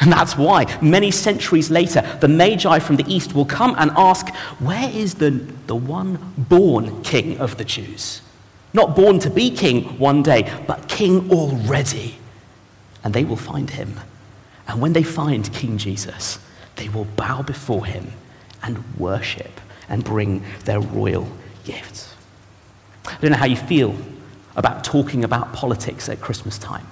And 0.00 0.12
that's 0.12 0.36
why, 0.36 0.66
many 0.82 1.10
centuries 1.10 1.70
later, 1.70 2.02
the 2.20 2.28
Magi 2.28 2.78
from 2.80 2.96
the 2.96 3.04
east 3.06 3.34
will 3.34 3.44
come 3.44 3.74
and 3.78 3.90
ask, 3.92 4.34
Where 4.58 4.90
is 4.90 5.14
the, 5.14 5.30
the 5.66 5.76
one 5.76 6.34
born 6.36 7.02
king 7.02 7.38
of 7.38 7.56
the 7.56 7.64
Jews? 7.64 8.20
Not 8.74 8.96
born 8.96 9.18
to 9.20 9.30
be 9.30 9.50
king 9.50 9.98
one 9.98 10.22
day, 10.22 10.52
but 10.66 10.88
king 10.88 11.30
already. 11.30 12.16
And 13.04 13.14
they 13.14 13.24
will 13.24 13.36
find 13.36 13.70
him. 13.70 14.00
And 14.66 14.80
when 14.80 14.92
they 14.92 15.02
find 15.02 15.52
King 15.52 15.76
Jesus, 15.76 16.38
they 16.76 16.88
will 16.88 17.04
bow 17.04 17.42
before 17.42 17.84
him 17.84 18.12
and 18.62 18.82
worship 18.96 19.60
and 19.92 20.02
bring 20.02 20.42
their 20.64 20.80
royal 20.80 21.28
gifts. 21.64 22.16
I 23.06 23.16
don't 23.20 23.30
know 23.30 23.36
how 23.36 23.46
you 23.46 23.56
feel 23.56 23.94
about 24.56 24.82
talking 24.82 25.22
about 25.22 25.52
politics 25.52 26.08
at 26.08 26.20
Christmas 26.20 26.58
time. 26.58 26.86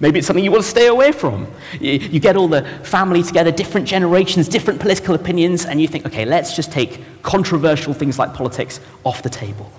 Maybe 0.00 0.18
it's 0.18 0.26
something 0.26 0.44
you 0.44 0.50
want 0.50 0.64
to 0.64 0.68
stay 0.68 0.86
away 0.86 1.12
from. 1.12 1.46
You, 1.80 2.20
get 2.20 2.36
all 2.36 2.48
the 2.48 2.62
family 2.82 3.22
together, 3.22 3.52
different 3.52 3.86
generations, 3.86 4.48
different 4.48 4.80
political 4.80 5.14
opinions, 5.14 5.66
and 5.66 5.80
you 5.80 5.86
think, 5.86 6.04
okay, 6.06 6.24
let's 6.24 6.56
just 6.56 6.72
take 6.72 7.00
controversial 7.22 7.92
things 7.92 8.18
like 8.18 8.34
politics 8.34 8.80
off 9.04 9.22
the 9.22 9.30
table. 9.30 9.70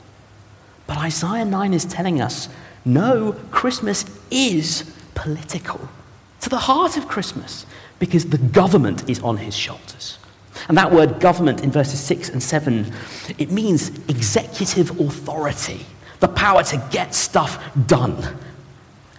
But 0.87 0.97
Isaiah 0.97 1.45
9 1.45 1.73
is 1.73 1.85
telling 1.85 2.21
us 2.21 2.47
no, 2.85 3.33
Christmas 3.51 4.05
is 4.29 4.93
political. 5.15 5.89
To 6.41 6.49
the 6.49 6.59
heart 6.59 6.97
of 6.97 7.07
Christmas, 7.07 7.65
because 7.97 8.25
the 8.27 8.37
government 8.37 9.09
is 9.09 9.19
on 9.21 9.37
his 9.37 9.55
shoulders. 9.55 10.19
And 10.67 10.77
that 10.77 10.91
word 10.91 11.19
government 11.19 11.63
in 11.63 11.71
verses 11.71 11.99
6 11.99 12.29
and 12.29 12.41
7, 12.41 12.91
it 13.37 13.51
means 13.51 13.89
executive 14.09 14.99
authority, 14.99 15.85
the 16.19 16.27
power 16.27 16.63
to 16.63 16.87
get 16.91 17.13
stuff 17.13 17.63
done. 17.87 18.37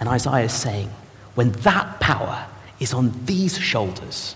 And 0.00 0.08
Isaiah 0.08 0.46
is 0.46 0.52
saying, 0.52 0.90
when 1.34 1.52
that 1.52 2.00
power 2.00 2.46
is 2.80 2.92
on 2.92 3.12
these 3.26 3.58
shoulders, 3.58 4.34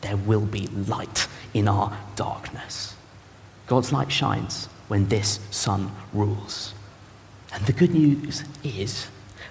there 0.00 0.16
will 0.16 0.46
be 0.46 0.66
light 0.66 1.28
in 1.54 1.68
our 1.68 1.96
darkness. 2.16 2.94
God's 3.66 3.92
light 3.92 4.10
shines 4.10 4.66
when 4.88 5.08
this 5.08 5.40
son 5.50 5.92
rules. 6.12 6.74
And 7.52 7.64
the 7.66 7.72
good 7.72 7.92
news 7.92 8.44
is 8.64 9.08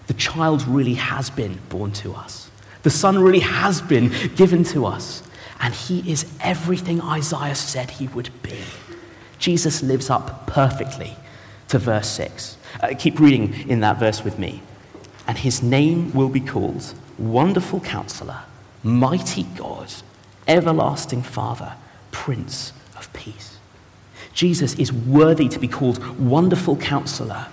the 0.07 0.13
child 0.13 0.67
really 0.67 0.95
has 0.95 1.29
been 1.29 1.59
born 1.69 1.91
to 1.93 2.13
us. 2.13 2.49
The 2.83 2.89
son 2.89 3.19
really 3.19 3.39
has 3.39 3.81
been 3.81 4.11
given 4.35 4.63
to 4.65 4.85
us 4.85 5.23
and 5.59 5.73
he 5.73 6.09
is 6.11 6.25
everything 6.41 7.01
Isaiah 7.01 7.55
said 7.55 7.91
he 7.91 8.07
would 8.09 8.29
be. 8.41 8.59
Jesus 9.39 9.83
lives 9.83 10.09
up 10.09 10.47
perfectly 10.47 11.15
to 11.69 11.79
verse 11.79 12.09
6. 12.09 12.57
Uh, 12.81 12.93
keep 12.97 13.19
reading 13.19 13.69
in 13.69 13.79
that 13.81 13.99
verse 13.99 14.23
with 14.23 14.39
me. 14.39 14.61
And 15.27 15.37
his 15.37 15.61
name 15.61 16.13
will 16.13 16.29
be 16.29 16.39
called 16.39 16.93
Wonderful 17.17 17.81
Counselor, 17.81 18.39
Mighty 18.83 19.43
God, 19.43 19.91
Everlasting 20.47 21.23
Father, 21.23 21.73
Prince 22.11 22.71
of 22.95 23.11
Peace. 23.13 23.57
Jesus 24.33 24.75
is 24.75 24.93
worthy 24.93 25.49
to 25.49 25.59
be 25.59 25.67
called 25.67 26.19
Wonderful 26.19 26.77
Counselor 26.77 27.47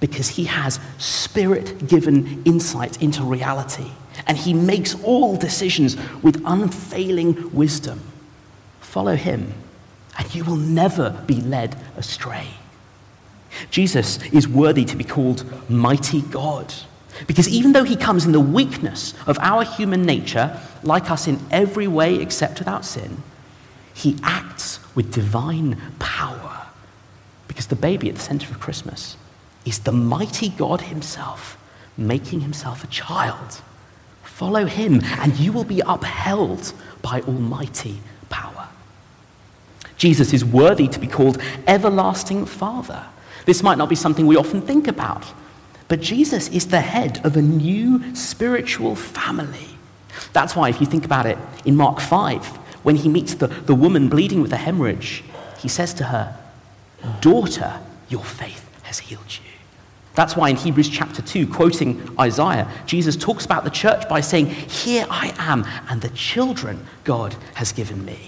because 0.00 0.28
he 0.28 0.44
has 0.44 0.80
spirit 0.96 1.86
given 1.86 2.42
insight 2.44 3.00
into 3.02 3.22
reality 3.22 3.90
and 4.26 4.36
he 4.36 4.54
makes 4.54 4.94
all 5.02 5.36
decisions 5.36 5.96
with 6.22 6.42
unfailing 6.44 7.52
wisdom. 7.54 8.00
Follow 8.80 9.16
him, 9.16 9.52
and 10.18 10.34
you 10.34 10.44
will 10.44 10.56
never 10.56 11.10
be 11.26 11.40
led 11.40 11.76
astray. 11.96 12.48
Jesus 13.70 14.22
is 14.32 14.48
worthy 14.48 14.84
to 14.84 14.96
be 14.96 15.04
called 15.04 15.44
Mighty 15.70 16.22
God. 16.22 16.72
Because 17.26 17.48
even 17.48 17.72
though 17.72 17.84
he 17.84 17.96
comes 17.96 18.26
in 18.26 18.32
the 18.32 18.40
weakness 18.40 19.14
of 19.26 19.38
our 19.40 19.64
human 19.64 20.02
nature, 20.02 20.60
like 20.82 21.10
us 21.10 21.26
in 21.26 21.40
every 21.50 21.88
way 21.88 22.16
except 22.16 22.60
without 22.60 22.84
sin, 22.84 23.22
he 23.92 24.16
acts 24.22 24.78
with 24.94 25.12
divine 25.12 25.80
power. 25.98 26.66
Because 27.48 27.66
the 27.66 27.76
baby 27.76 28.08
at 28.08 28.14
the 28.14 28.20
center 28.20 28.48
of 28.50 28.60
Christmas 28.60 29.16
is 29.64 29.80
the 29.80 29.92
mighty 29.92 30.50
God 30.50 30.82
himself, 30.82 31.58
making 31.96 32.40
himself 32.40 32.84
a 32.84 32.86
child 32.88 33.60
Follow 34.38 34.66
him, 34.66 35.00
and 35.18 35.36
you 35.36 35.52
will 35.52 35.64
be 35.64 35.82
upheld 35.84 36.72
by 37.02 37.20
almighty 37.22 38.00
power. 38.28 38.68
Jesus 39.96 40.32
is 40.32 40.44
worthy 40.44 40.86
to 40.86 41.00
be 41.00 41.08
called 41.08 41.42
everlasting 41.66 42.46
Father. 42.46 43.04
This 43.46 43.64
might 43.64 43.78
not 43.78 43.88
be 43.88 43.96
something 43.96 44.28
we 44.28 44.36
often 44.36 44.62
think 44.62 44.86
about, 44.86 45.26
but 45.88 46.00
Jesus 46.00 46.46
is 46.50 46.68
the 46.68 46.82
head 46.82 47.20
of 47.26 47.36
a 47.36 47.42
new 47.42 48.14
spiritual 48.14 48.94
family. 48.94 49.70
That's 50.32 50.54
why, 50.54 50.68
if 50.68 50.80
you 50.80 50.86
think 50.86 51.04
about 51.04 51.26
it, 51.26 51.36
in 51.64 51.74
Mark 51.74 51.98
5, 51.98 52.46
when 52.84 52.94
he 52.94 53.08
meets 53.08 53.34
the, 53.34 53.48
the 53.48 53.74
woman 53.74 54.08
bleeding 54.08 54.40
with 54.40 54.52
a 54.52 54.56
hemorrhage, 54.56 55.24
he 55.58 55.66
says 55.66 55.92
to 55.94 56.04
her, 56.04 56.38
Daughter, 57.20 57.80
your 58.08 58.22
faith 58.22 58.70
has 58.84 59.00
healed 59.00 59.36
you. 59.42 59.47
That's 60.18 60.34
why 60.34 60.48
in 60.48 60.56
Hebrews 60.56 60.88
chapter 60.88 61.22
2, 61.22 61.46
quoting 61.46 62.12
Isaiah, 62.18 62.68
Jesus 62.86 63.14
talks 63.14 63.44
about 63.44 63.62
the 63.62 63.70
church 63.70 64.08
by 64.08 64.20
saying, 64.20 64.46
Here 64.46 65.06
I 65.08 65.32
am, 65.38 65.64
and 65.88 66.02
the 66.02 66.08
children 66.08 66.84
God 67.04 67.36
has 67.54 67.70
given 67.70 68.04
me. 68.04 68.18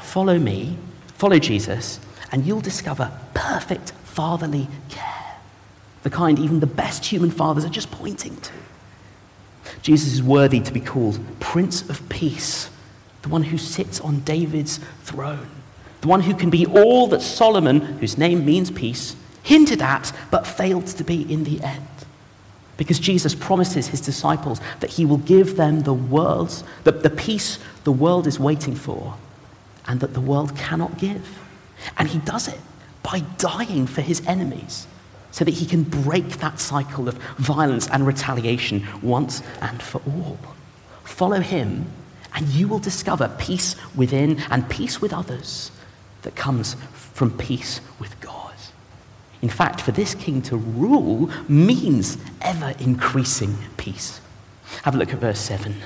Follow 0.00 0.38
me, 0.38 0.78
follow 1.08 1.38
Jesus, 1.38 2.00
and 2.32 2.46
you'll 2.46 2.62
discover 2.62 3.12
perfect 3.34 3.90
fatherly 4.04 4.66
care. 4.88 5.36
The 6.04 6.08
kind 6.08 6.38
even 6.38 6.60
the 6.60 6.66
best 6.66 7.04
human 7.04 7.32
fathers 7.32 7.66
are 7.66 7.68
just 7.68 7.90
pointing 7.90 8.40
to. 8.40 8.52
Jesus 9.82 10.14
is 10.14 10.22
worthy 10.22 10.60
to 10.60 10.72
be 10.72 10.80
called 10.80 11.20
Prince 11.38 11.86
of 11.90 12.08
Peace, 12.08 12.70
the 13.20 13.28
one 13.28 13.42
who 13.42 13.58
sits 13.58 14.00
on 14.00 14.20
David's 14.20 14.80
throne, 15.02 15.50
the 16.00 16.08
one 16.08 16.22
who 16.22 16.34
can 16.34 16.48
be 16.48 16.64
all 16.64 17.08
that 17.08 17.20
Solomon, 17.20 17.80
whose 17.98 18.16
name 18.16 18.46
means 18.46 18.70
peace, 18.70 19.16
hinted 19.48 19.80
at, 19.80 20.12
but 20.30 20.46
failed 20.46 20.86
to 20.86 21.02
be 21.02 21.22
in 21.32 21.44
the 21.44 21.58
end. 21.62 21.88
Because 22.76 22.98
Jesus 22.98 23.34
promises 23.34 23.88
his 23.88 24.02
disciples 24.02 24.60
that 24.80 24.90
he 24.90 25.06
will 25.06 25.16
give 25.16 25.56
them 25.56 25.80
the 25.80 25.94
world's, 25.94 26.62
the, 26.84 26.92
the 26.92 27.08
peace 27.08 27.58
the 27.84 27.90
world 27.90 28.26
is 28.26 28.38
waiting 28.38 28.74
for, 28.74 29.14
and 29.86 30.00
that 30.00 30.12
the 30.12 30.20
world 30.20 30.54
cannot 30.54 30.98
give. 30.98 31.26
And 31.96 32.08
he 32.08 32.18
does 32.18 32.46
it 32.46 32.60
by 33.02 33.20
dying 33.38 33.86
for 33.86 34.02
his 34.02 34.24
enemies 34.26 34.86
so 35.30 35.46
that 35.46 35.54
he 35.54 35.64
can 35.64 35.82
break 35.82 36.28
that 36.40 36.60
cycle 36.60 37.08
of 37.08 37.14
violence 37.38 37.88
and 37.88 38.06
retaliation 38.06 38.86
once 39.00 39.42
and 39.62 39.82
for 39.82 40.02
all. 40.06 40.38
Follow 41.04 41.40
him, 41.40 41.86
and 42.34 42.46
you 42.48 42.68
will 42.68 42.80
discover 42.80 43.34
peace 43.38 43.76
within 43.96 44.40
and 44.50 44.68
peace 44.68 45.00
with 45.00 45.14
others 45.14 45.70
that 46.20 46.36
comes 46.36 46.76
from 46.92 47.30
peace 47.38 47.80
with 47.98 48.20
God. 48.20 48.37
In 49.40 49.48
fact, 49.48 49.80
for 49.80 49.92
this 49.92 50.14
king 50.14 50.42
to 50.42 50.56
rule 50.56 51.30
means 51.48 52.18
ever 52.40 52.74
increasing 52.80 53.56
peace. 53.76 54.20
Have 54.82 54.94
a 54.94 54.98
look 54.98 55.12
at 55.12 55.20
verse 55.20 55.38
7. 55.38 55.76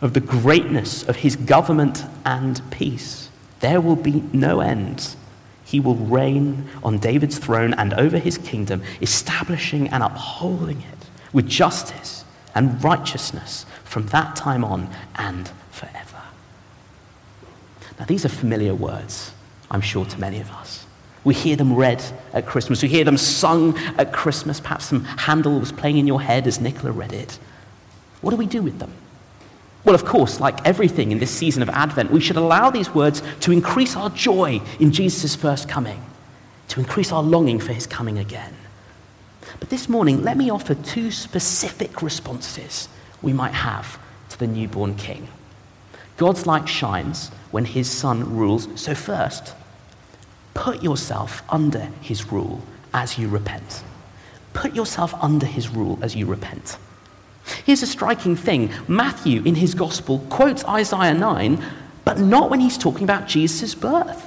Of 0.00 0.14
the 0.14 0.20
greatness 0.20 1.02
of 1.02 1.16
his 1.16 1.34
government 1.34 2.04
and 2.24 2.60
peace, 2.70 3.30
there 3.60 3.80
will 3.80 3.96
be 3.96 4.22
no 4.32 4.60
end. 4.60 5.16
He 5.64 5.80
will 5.80 5.96
reign 5.96 6.68
on 6.84 6.98
David's 6.98 7.38
throne 7.38 7.74
and 7.74 7.92
over 7.94 8.18
his 8.18 8.38
kingdom, 8.38 8.82
establishing 9.02 9.88
and 9.88 10.02
upholding 10.02 10.80
it 10.80 11.06
with 11.32 11.48
justice 11.48 12.24
and 12.54 12.82
righteousness 12.82 13.66
from 13.84 14.06
that 14.06 14.36
time 14.36 14.64
on 14.64 14.88
and 15.16 15.50
forever. 15.70 16.22
Now, 17.98 18.04
these 18.04 18.24
are 18.24 18.30
familiar 18.30 18.74
words, 18.74 19.32
I'm 19.70 19.80
sure, 19.80 20.04
to 20.04 20.20
many 20.20 20.40
of 20.40 20.50
us. 20.52 20.86
We 21.28 21.34
hear 21.34 21.56
them 21.56 21.74
read 21.74 22.02
at 22.32 22.46
Christmas. 22.46 22.80
We 22.80 22.88
hear 22.88 23.04
them 23.04 23.18
sung 23.18 23.76
at 23.98 24.14
Christmas. 24.14 24.60
Perhaps 24.60 24.86
some 24.86 25.04
Handel 25.04 25.60
was 25.60 25.70
playing 25.70 25.98
in 25.98 26.06
your 26.06 26.22
head 26.22 26.46
as 26.46 26.58
Nicola 26.58 26.90
read 26.90 27.12
it. 27.12 27.38
What 28.22 28.30
do 28.30 28.38
we 28.38 28.46
do 28.46 28.62
with 28.62 28.78
them? 28.78 28.90
Well, 29.84 29.94
of 29.94 30.06
course, 30.06 30.40
like 30.40 30.66
everything 30.66 31.12
in 31.12 31.18
this 31.18 31.30
season 31.30 31.62
of 31.62 31.68
Advent, 31.68 32.10
we 32.10 32.20
should 32.20 32.38
allow 32.38 32.70
these 32.70 32.94
words 32.94 33.22
to 33.40 33.52
increase 33.52 33.94
our 33.94 34.08
joy 34.08 34.62
in 34.80 34.90
Jesus' 34.90 35.36
first 35.36 35.68
coming, 35.68 36.02
to 36.68 36.80
increase 36.80 37.12
our 37.12 37.22
longing 37.22 37.60
for 37.60 37.74
his 37.74 37.86
coming 37.86 38.18
again. 38.18 38.54
But 39.60 39.68
this 39.68 39.86
morning, 39.86 40.22
let 40.22 40.38
me 40.38 40.48
offer 40.48 40.74
two 40.76 41.10
specific 41.10 42.00
responses 42.00 42.88
we 43.20 43.34
might 43.34 43.52
have 43.52 43.98
to 44.30 44.38
the 44.38 44.46
newborn 44.46 44.94
king. 44.94 45.28
God's 46.16 46.46
light 46.46 46.70
shines 46.70 47.28
when 47.50 47.66
his 47.66 47.90
son 47.90 48.34
rules. 48.34 48.66
So, 48.80 48.94
first, 48.94 49.54
Put 50.58 50.82
yourself 50.82 51.44
under 51.48 51.88
his 52.00 52.32
rule 52.32 52.60
as 52.92 53.16
you 53.16 53.28
repent. 53.28 53.84
Put 54.54 54.74
yourself 54.74 55.14
under 55.22 55.46
his 55.46 55.68
rule 55.68 56.00
as 56.02 56.16
you 56.16 56.26
repent. 56.26 56.78
Here's 57.64 57.84
a 57.84 57.86
striking 57.86 58.34
thing 58.34 58.72
Matthew, 58.88 59.40
in 59.44 59.54
his 59.54 59.72
gospel, 59.74 60.18
quotes 60.30 60.64
Isaiah 60.64 61.14
9, 61.14 61.64
but 62.04 62.18
not 62.18 62.50
when 62.50 62.58
he's 62.58 62.76
talking 62.76 63.04
about 63.04 63.28
Jesus' 63.28 63.76
birth. 63.76 64.26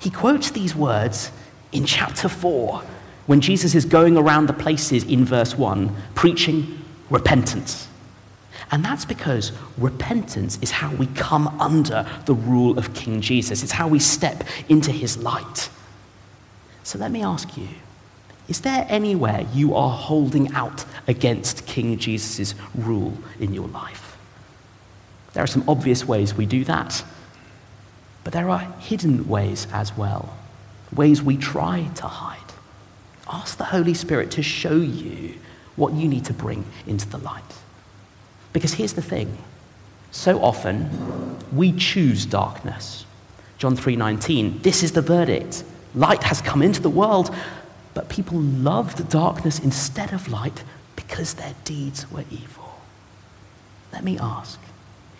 He 0.00 0.10
quotes 0.10 0.50
these 0.50 0.76
words 0.76 1.32
in 1.72 1.86
chapter 1.86 2.28
4 2.28 2.82
when 3.24 3.40
Jesus 3.40 3.74
is 3.74 3.86
going 3.86 4.18
around 4.18 4.48
the 4.48 4.52
places 4.52 5.02
in 5.04 5.24
verse 5.24 5.56
1 5.56 5.96
preaching 6.14 6.78
repentance. 7.08 7.88
And 8.70 8.84
that's 8.84 9.04
because 9.04 9.52
repentance 9.78 10.58
is 10.62 10.70
how 10.70 10.94
we 10.94 11.06
come 11.08 11.48
under 11.60 12.06
the 12.26 12.34
rule 12.34 12.78
of 12.78 12.94
King 12.94 13.20
Jesus. 13.20 13.62
It's 13.62 13.72
how 13.72 13.88
we 13.88 13.98
step 13.98 14.44
into 14.68 14.90
his 14.90 15.18
light. 15.18 15.68
So 16.82 16.98
let 16.98 17.10
me 17.10 17.22
ask 17.22 17.56
you 17.56 17.68
is 18.46 18.60
there 18.60 18.86
anywhere 18.90 19.46
you 19.54 19.74
are 19.74 19.90
holding 19.90 20.52
out 20.52 20.84
against 21.06 21.66
King 21.66 21.96
Jesus' 21.98 22.54
rule 22.74 23.16
in 23.40 23.54
your 23.54 23.68
life? 23.68 24.18
There 25.32 25.42
are 25.42 25.48
some 25.48 25.64
obvious 25.66 26.06
ways 26.06 26.34
we 26.34 26.44
do 26.44 26.62
that, 26.64 27.02
but 28.22 28.32
there 28.34 28.50
are 28.50 28.60
hidden 28.78 29.26
ways 29.28 29.66
as 29.72 29.96
well, 29.96 30.36
ways 30.94 31.22
we 31.22 31.38
try 31.38 31.88
to 31.96 32.06
hide. 32.06 32.38
Ask 33.26 33.56
the 33.56 33.64
Holy 33.64 33.94
Spirit 33.94 34.30
to 34.32 34.42
show 34.42 34.76
you 34.76 35.34
what 35.76 35.94
you 35.94 36.06
need 36.06 36.26
to 36.26 36.34
bring 36.34 36.64
into 36.86 37.08
the 37.08 37.18
light. 37.18 37.42
Because 38.54 38.72
here's 38.72 38.94
the 38.94 39.02
thing 39.02 39.36
so 40.10 40.42
often 40.42 40.88
we 41.52 41.72
choose 41.72 42.24
darkness. 42.24 43.04
John 43.58 43.76
3:19 43.76 44.62
This 44.62 44.82
is 44.82 44.92
the 44.92 45.02
verdict. 45.02 45.64
Light 45.94 46.22
has 46.22 46.40
come 46.40 46.62
into 46.62 46.80
the 46.80 46.88
world, 46.88 47.34
but 47.92 48.08
people 48.08 48.40
loved 48.40 49.08
darkness 49.10 49.58
instead 49.58 50.12
of 50.12 50.28
light 50.28 50.64
because 50.96 51.34
their 51.34 51.54
deeds 51.64 52.10
were 52.10 52.24
evil. 52.30 52.78
Let 53.92 54.02
me 54.02 54.18
ask 54.18 54.58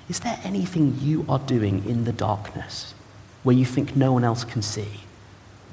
is 0.08 0.20
there 0.20 0.38
anything 0.44 0.98
you 1.00 1.24
are 1.28 1.38
doing 1.38 1.84
in 1.88 2.04
the 2.04 2.12
darkness 2.12 2.94
where 3.42 3.56
you 3.56 3.64
think 3.64 3.96
no 3.96 4.12
one 4.12 4.24
else 4.24 4.44
can 4.44 4.62
see? 4.62 5.00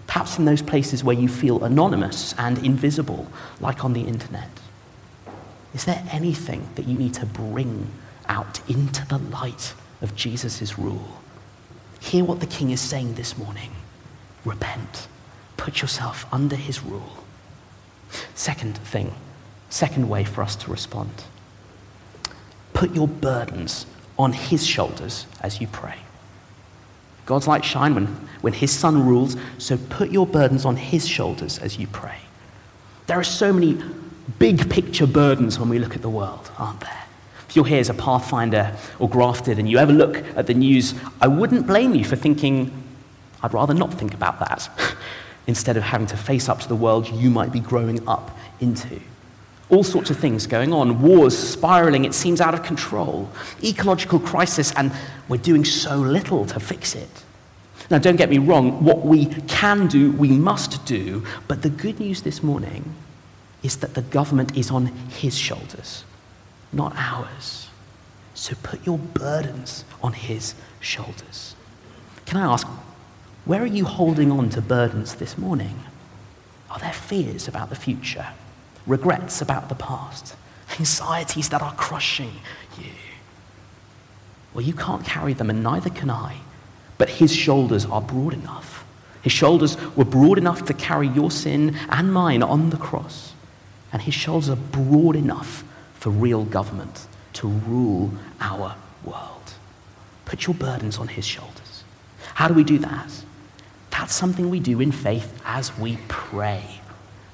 Perhaps 0.07 0.39
in 0.39 0.45
those 0.45 0.61
places 0.61 1.03
where 1.03 1.15
you 1.15 1.27
feel 1.27 1.63
anonymous 1.63 2.33
and 2.37 2.57
invisible, 2.65 3.27
like 3.59 3.83
on 3.83 3.93
the 3.93 4.01
internet. 4.01 4.49
Is 5.73 5.85
there 5.85 6.03
anything 6.11 6.69
that 6.75 6.87
you 6.87 6.97
need 6.97 7.13
to 7.15 7.25
bring 7.25 7.87
out 8.27 8.59
into 8.69 9.05
the 9.07 9.17
light 9.17 9.73
of 10.01 10.15
Jesus' 10.15 10.77
rule? 10.77 11.21
Hear 11.99 12.25
what 12.25 12.39
the 12.39 12.47
king 12.47 12.71
is 12.71 12.81
saying 12.81 13.15
this 13.15 13.37
morning. 13.37 13.71
Repent. 14.43 15.07
Put 15.57 15.81
yourself 15.81 16.25
under 16.31 16.55
his 16.55 16.83
rule. 16.83 17.23
Second 18.33 18.77
thing, 18.77 19.13
second 19.69 20.09
way 20.09 20.23
for 20.23 20.41
us 20.41 20.55
to 20.57 20.71
respond. 20.71 21.23
Put 22.73 22.93
your 22.93 23.07
burdens 23.07 23.85
on 24.17 24.33
his 24.33 24.65
shoulders 24.65 25.27
as 25.41 25.61
you 25.61 25.67
pray. 25.67 25.97
God's 27.25 27.47
light 27.47 27.63
shine 27.63 27.95
when, 27.95 28.07
when 28.41 28.53
his 28.53 28.71
son 28.71 29.05
rules, 29.05 29.37
so 29.57 29.77
put 29.77 30.11
your 30.11 30.25
burdens 30.25 30.65
on 30.65 30.75
his 30.75 31.07
shoulders 31.07 31.59
as 31.59 31.77
you 31.77 31.87
pray. 31.87 32.17
There 33.07 33.19
are 33.19 33.23
so 33.23 33.53
many 33.53 33.81
big 34.39 34.69
picture 34.69 35.07
burdens 35.07 35.59
when 35.59 35.69
we 35.69 35.79
look 35.79 35.95
at 35.95 36.01
the 36.01 36.09
world, 36.09 36.51
aren't 36.57 36.79
there? 36.81 37.03
If 37.49 37.55
you're 37.55 37.65
here 37.65 37.79
as 37.79 37.89
a 37.89 37.93
Pathfinder 37.93 38.75
or 38.99 39.09
grafted 39.09 39.59
and 39.59 39.69
you 39.69 39.77
ever 39.77 39.91
look 39.91 40.17
at 40.37 40.47
the 40.47 40.53
news, 40.53 40.93
I 41.19 41.27
wouldn't 41.27 41.67
blame 41.67 41.93
you 41.93 42.05
for 42.05 42.15
thinking, 42.15 42.71
I'd 43.43 43.53
rather 43.53 43.73
not 43.73 43.93
think 43.93 44.13
about 44.13 44.39
that, 44.39 44.69
instead 45.47 45.75
of 45.75 45.83
having 45.83 46.07
to 46.07 46.17
face 46.17 46.47
up 46.47 46.59
to 46.61 46.67
the 46.67 46.75
world 46.75 47.09
you 47.09 47.29
might 47.29 47.51
be 47.51 47.59
growing 47.59 48.07
up 48.07 48.37
into. 48.59 49.01
All 49.69 49.83
sorts 49.83 50.09
of 50.09 50.17
things 50.17 50.47
going 50.47 50.73
on, 50.73 51.01
wars 51.01 51.37
spiraling, 51.37 52.05
it 52.05 52.13
seems 52.13 52.41
out 52.41 52.53
of 52.53 52.63
control, 52.63 53.29
ecological 53.63 54.19
crisis, 54.19 54.73
and 54.75 54.91
we're 55.27 55.37
doing 55.37 55.65
so 55.65 55.97
little 55.97 56.45
to 56.45 56.59
fix 56.59 56.95
it. 56.95 57.23
Now, 57.89 57.97
don't 57.97 58.15
get 58.15 58.29
me 58.29 58.37
wrong, 58.37 58.83
what 58.83 59.05
we 59.05 59.25
can 59.25 59.87
do, 59.87 60.11
we 60.13 60.29
must 60.29 60.85
do, 60.85 61.25
but 61.49 61.61
the 61.61 61.69
good 61.69 61.99
news 61.99 62.21
this 62.21 62.41
morning 62.41 62.95
is 63.63 63.77
that 63.77 63.93
the 63.93 64.01
government 64.01 64.57
is 64.57 64.71
on 64.71 64.87
his 64.87 65.37
shoulders, 65.37 66.03
not 66.73 66.93
ours. 66.95 67.69
So 68.33 68.55
put 68.63 68.85
your 68.85 68.97
burdens 68.97 69.85
on 70.01 70.13
his 70.13 70.55
shoulders. 70.79 71.55
Can 72.25 72.37
I 72.37 72.51
ask, 72.53 72.65
where 73.45 73.61
are 73.61 73.67
you 73.67 73.85
holding 73.85 74.31
on 74.31 74.49
to 74.51 74.61
burdens 74.61 75.15
this 75.15 75.37
morning? 75.37 75.79
Are 76.69 76.79
there 76.79 76.93
fears 76.93 77.47
about 77.47 77.69
the 77.69 77.75
future, 77.75 78.27
regrets 78.87 79.41
about 79.41 79.69
the 79.69 79.75
past, 79.75 80.35
anxieties 80.79 81.49
that 81.49 81.61
are 81.61 81.73
crushing 81.73 82.31
you? 82.79 82.91
Well, 84.53 84.65
you 84.65 84.73
can't 84.73 85.05
carry 85.05 85.33
them, 85.33 85.49
and 85.49 85.61
neither 85.61 85.89
can 85.89 86.09
I, 86.09 86.37
but 86.97 87.09
his 87.09 87.35
shoulders 87.35 87.85
are 87.85 88.01
broad 88.01 88.33
enough. 88.33 88.85
His 89.21 89.31
shoulders 89.31 89.77
were 89.95 90.05
broad 90.05 90.37
enough 90.37 90.65
to 90.65 90.73
carry 90.73 91.07
your 91.09 91.29
sin 91.29 91.75
and 91.89 92.11
mine 92.11 92.41
on 92.41 92.71
the 92.71 92.77
cross 92.77 93.30
and 93.93 94.01
his 94.01 94.13
shoulders 94.13 94.49
are 94.49 94.55
broad 94.55 95.15
enough 95.15 95.63
for 95.93 96.09
real 96.09 96.45
government 96.45 97.07
to 97.33 97.47
rule 97.47 98.11
our 98.39 98.75
world. 99.03 99.53
Put 100.25 100.47
your 100.47 100.55
burdens 100.55 100.97
on 100.97 101.07
his 101.09 101.25
shoulders. 101.25 101.83
How 102.33 102.47
do 102.47 102.53
we 102.53 102.63
do 102.63 102.79
that? 102.79 103.11
That's 103.89 104.13
something 104.13 104.49
we 104.49 104.59
do 104.59 104.79
in 104.79 104.91
faith 104.91 105.39
as 105.45 105.77
we 105.77 105.97
pray. 106.07 106.63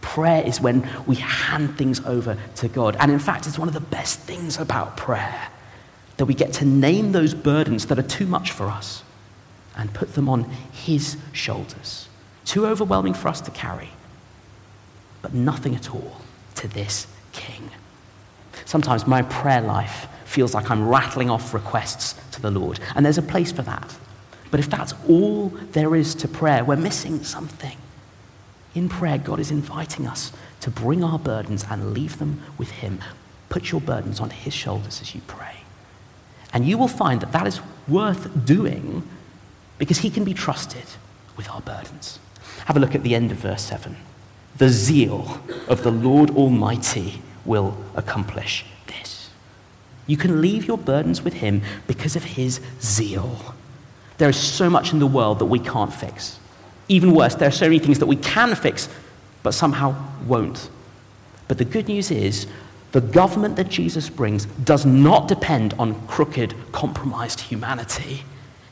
Prayer 0.01 0.43
is 0.45 0.59
when 0.59 0.89
we 1.05 1.15
hand 1.15 1.77
things 1.77 2.03
over 2.05 2.37
to 2.55 2.67
God. 2.67 2.97
And 2.99 3.11
in 3.11 3.19
fact, 3.19 3.45
it's 3.45 3.59
one 3.59 3.67
of 3.67 3.73
the 3.73 3.79
best 3.79 4.19
things 4.19 4.57
about 4.57 4.97
prayer 4.97 5.49
that 6.17 6.25
we 6.25 6.33
get 6.33 6.53
to 6.53 6.65
name 6.65 7.11
those 7.11 7.33
burdens 7.33 7.85
that 7.87 7.99
are 7.99 8.03
too 8.03 8.25
much 8.25 8.51
for 8.51 8.65
us 8.65 9.03
and 9.75 9.93
put 9.93 10.15
them 10.15 10.27
on 10.27 10.43
His 10.71 11.17
shoulders. 11.33 12.09
Too 12.45 12.65
overwhelming 12.65 13.13
for 13.13 13.27
us 13.27 13.39
to 13.41 13.51
carry, 13.51 13.89
but 15.21 15.33
nothing 15.33 15.75
at 15.75 15.93
all 15.93 16.21
to 16.57 16.67
this 16.67 17.07
king. 17.31 17.69
Sometimes 18.65 19.07
my 19.07 19.21
prayer 19.23 19.61
life 19.61 20.07
feels 20.25 20.53
like 20.53 20.69
I'm 20.69 20.87
rattling 20.87 21.29
off 21.29 21.53
requests 21.53 22.15
to 22.31 22.41
the 22.41 22.51
Lord, 22.51 22.79
and 22.95 23.05
there's 23.05 23.17
a 23.17 23.23
place 23.23 23.51
for 23.51 23.61
that. 23.63 23.95
But 24.51 24.59
if 24.59 24.69
that's 24.69 24.93
all 25.07 25.49
there 25.71 25.95
is 25.95 26.15
to 26.15 26.27
prayer, 26.27 26.63
we're 26.63 26.75
missing 26.75 27.23
something. 27.23 27.77
In 28.75 28.89
prayer, 28.89 29.17
God 29.17 29.39
is 29.39 29.51
inviting 29.51 30.07
us 30.07 30.31
to 30.61 30.69
bring 30.69 31.03
our 31.03 31.19
burdens 31.19 31.65
and 31.69 31.93
leave 31.93 32.19
them 32.19 32.41
with 32.57 32.71
Him. 32.71 32.99
Put 33.49 33.71
your 33.71 33.81
burdens 33.81 34.19
on 34.19 34.29
His 34.29 34.53
shoulders 34.53 35.01
as 35.01 35.15
you 35.15 35.21
pray. 35.27 35.63
And 36.53 36.65
you 36.65 36.77
will 36.77 36.87
find 36.87 37.21
that 37.21 37.31
that 37.31 37.47
is 37.47 37.59
worth 37.87 38.45
doing 38.45 39.07
because 39.77 39.99
He 39.99 40.09
can 40.09 40.23
be 40.23 40.33
trusted 40.33 40.85
with 41.35 41.49
our 41.49 41.61
burdens. 41.61 42.19
Have 42.65 42.77
a 42.77 42.79
look 42.79 42.95
at 42.95 43.03
the 43.03 43.15
end 43.15 43.31
of 43.31 43.37
verse 43.37 43.63
7 43.63 43.95
the 44.57 44.69
zeal 44.69 45.41
of 45.67 45.83
the 45.83 45.91
Lord 45.91 46.31
Almighty 46.31 47.21
will 47.45 47.77
accomplish 47.95 48.65
this. 48.87 49.29
You 50.07 50.17
can 50.17 50.41
leave 50.41 50.65
your 50.65 50.77
burdens 50.77 51.21
with 51.21 51.33
Him 51.33 51.61
because 51.85 52.15
of 52.15 52.23
His 52.23 52.59
zeal. 52.81 53.55
There 54.17 54.29
is 54.29 54.37
so 54.37 54.69
much 54.69 54.93
in 54.93 54.99
the 54.99 55.07
world 55.07 55.39
that 55.39 55.45
we 55.45 55.59
can't 55.59 55.93
fix. 55.93 56.39
Even 56.87 57.13
worse, 57.13 57.35
there 57.35 57.49
are 57.49 57.51
so 57.51 57.65
many 57.65 57.79
things 57.79 57.99
that 57.99 58.05
we 58.05 58.15
can 58.15 58.55
fix, 58.55 58.89
but 59.43 59.53
somehow 59.53 59.95
won't. 60.25 60.69
But 61.47 61.57
the 61.57 61.65
good 61.65 61.87
news 61.87 62.11
is, 62.11 62.47
the 62.93 63.01
government 63.01 63.57
that 63.57 63.69
Jesus 63.69 64.09
brings 64.09 64.45
does 64.45 64.85
not 64.85 65.27
depend 65.27 65.73
on 65.77 66.07
crooked, 66.07 66.55
compromised 66.71 67.41
humanity. 67.41 68.23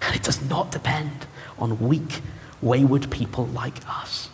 And 0.02 0.15
it 0.15 0.24
does 0.24 0.41
not 0.50 0.71
depend 0.71 1.28
on 1.60 1.80
weak, 1.80 2.21
wayward 2.62 3.12
people 3.12 3.45
like 3.48 3.88
us. 3.88 4.30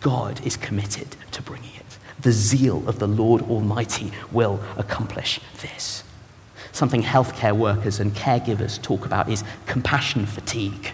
God 0.00 0.44
is 0.46 0.56
committed 0.56 1.16
to 1.32 1.42
bringing 1.42 1.74
it. 1.76 1.98
The 2.20 2.32
zeal 2.32 2.88
of 2.88 2.98
the 2.98 3.06
Lord 3.06 3.42
Almighty 3.42 4.12
will 4.32 4.60
accomplish 4.76 5.40
this. 5.60 6.02
Something 6.72 7.02
healthcare 7.02 7.56
workers 7.56 8.00
and 8.00 8.14
caregivers 8.14 8.80
talk 8.80 9.06
about 9.06 9.30
is 9.30 9.44
compassion 9.66 10.26
fatigue. 10.26 10.92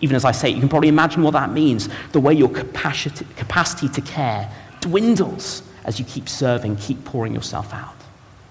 Even 0.00 0.16
as 0.16 0.24
I 0.24 0.32
say, 0.32 0.50
you 0.50 0.60
can 0.60 0.68
probably 0.68 0.88
imagine 0.88 1.22
what 1.22 1.32
that 1.32 1.50
means. 1.50 1.88
The 2.12 2.20
way 2.20 2.34
your 2.34 2.48
capacity 2.48 3.88
to 3.88 4.00
care 4.00 4.52
dwindles 4.80 5.62
as 5.84 5.98
you 5.98 6.04
keep 6.04 6.28
serving, 6.28 6.76
keep 6.76 7.04
pouring 7.04 7.34
yourself 7.34 7.72
out. 7.72 7.94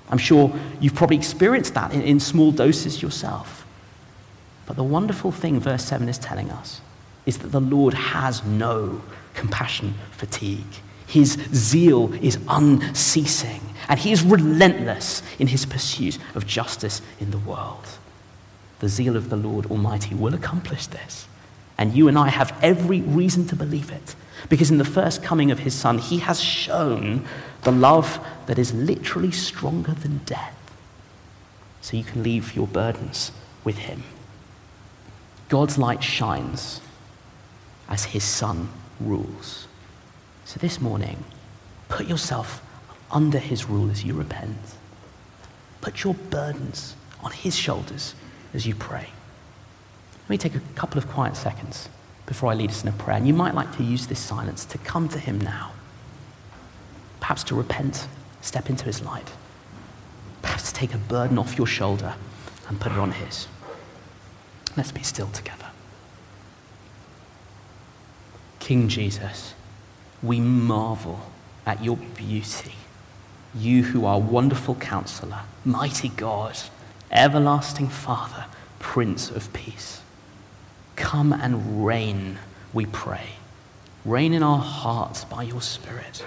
I'm 0.09 0.17
sure 0.17 0.53
you've 0.79 0.95
probably 0.95 1.17
experienced 1.17 1.73
that 1.73 1.93
in, 1.93 2.01
in 2.01 2.19
small 2.19 2.51
doses 2.51 3.01
yourself. 3.01 3.65
But 4.65 4.75
the 4.75 4.83
wonderful 4.83 5.31
thing 5.31 5.59
verse 5.59 5.85
7 5.85 6.09
is 6.09 6.17
telling 6.17 6.49
us 6.49 6.81
is 7.25 7.39
that 7.39 7.47
the 7.47 7.61
Lord 7.61 7.93
has 7.93 8.43
no 8.43 9.01
compassion 9.35 9.93
fatigue. 10.11 10.81
His 11.07 11.33
zeal 11.53 12.13
is 12.23 12.39
unceasing, 12.47 13.61
and 13.87 13.99
he 13.99 14.11
is 14.11 14.23
relentless 14.23 15.21
in 15.37 15.47
his 15.47 15.65
pursuit 15.65 16.17
of 16.33 16.47
justice 16.47 17.01
in 17.19 17.31
the 17.31 17.37
world. 17.37 17.85
The 18.79 18.89
zeal 18.89 19.15
of 19.15 19.29
the 19.29 19.37
Lord 19.37 19.67
Almighty 19.67 20.15
will 20.15 20.33
accomplish 20.33 20.87
this, 20.87 21.27
and 21.77 21.93
you 21.93 22.07
and 22.07 22.17
I 22.17 22.29
have 22.29 22.57
every 22.61 23.01
reason 23.01 23.45
to 23.47 23.55
believe 23.55 23.91
it, 23.91 24.15
because 24.49 24.71
in 24.71 24.77
the 24.77 24.85
first 24.85 25.23
coming 25.23 25.51
of 25.51 25.59
his 25.59 25.73
Son, 25.73 25.99
he 25.99 26.17
has 26.19 26.41
shown 26.41 27.25
the 27.61 27.71
love 27.71 28.19
that 28.45 28.59
is 28.59 28.73
literally 28.73 29.31
stronger 29.31 29.93
than 29.93 30.21
death, 30.25 30.55
so 31.81 31.97
you 31.97 32.03
can 32.03 32.23
leave 32.23 32.55
your 32.55 32.67
burdens 32.67 33.31
with 33.63 33.79
Him. 33.79 34.03
God's 35.49 35.77
light 35.77 36.03
shines 36.03 36.79
as 37.89 38.05
His 38.05 38.23
Son 38.23 38.69
rules. 38.99 39.67
So 40.45 40.59
this 40.59 40.79
morning, 40.79 41.23
put 41.89 42.07
yourself 42.07 42.61
under 43.11 43.39
His 43.39 43.65
rule 43.65 43.89
as 43.89 44.03
you 44.03 44.13
repent. 44.13 44.57
Put 45.81 46.03
your 46.03 46.13
burdens 46.13 46.95
on 47.23 47.31
His 47.31 47.55
shoulders 47.55 48.15
as 48.53 48.65
you 48.65 48.75
pray. 48.75 49.09
Let 50.23 50.29
me 50.29 50.37
take 50.37 50.55
a 50.55 50.61
couple 50.75 50.97
of 50.97 51.07
quiet 51.07 51.35
seconds 51.35 51.89
before 52.25 52.51
I 52.51 52.55
lead 52.55 52.71
us 52.71 52.81
in 52.81 52.89
a 52.89 52.93
prayer. 52.93 53.17
And 53.17 53.27
you 53.27 53.33
might 53.33 53.53
like 53.53 53.75
to 53.77 53.83
use 53.83 54.07
this 54.07 54.19
silence 54.19 54.65
to 54.65 54.77
come 54.79 55.07
to 55.09 55.19
Him 55.19 55.39
now. 55.39 55.71
Perhaps 57.19 57.43
to 57.45 57.55
repent, 57.55 58.07
step 58.41 58.69
into 58.69 58.85
His 58.85 59.01
light. 59.03 59.31
Perhaps 60.41 60.71
to 60.71 60.73
take 60.73 60.93
a 60.93 60.97
burden 60.97 61.37
off 61.37 61.57
your 61.57 61.67
shoulder 61.67 62.15
and 62.67 62.79
put 62.79 62.91
it 62.91 62.97
on 62.97 63.11
His. 63.11 63.47
Let's 64.75 64.91
be 64.91 65.03
still 65.03 65.27
together. 65.27 65.67
King 68.65 68.87
Jesus, 68.87 69.53
we 70.23 70.39
marvel 70.39 71.19
at 71.67 71.83
your 71.83 71.97
beauty. 71.97 72.73
You 73.53 73.83
who 73.83 74.05
are 74.05 74.19
wonderful 74.19 74.73
counselor, 74.73 75.41
mighty 75.63 76.09
God, 76.09 76.57
everlasting 77.11 77.89
Father, 77.89 78.45
Prince 78.79 79.29
of 79.29 79.53
Peace. 79.53 80.01
Come 80.95 81.31
and 81.31 81.85
reign, 81.85 82.39
we 82.73 82.87
pray. 82.87 83.33
Reign 84.03 84.33
in 84.33 84.41
our 84.41 84.57
hearts 84.57 85.25
by 85.25 85.43
your 85.43 85.61
Spirit. 85.61 86.25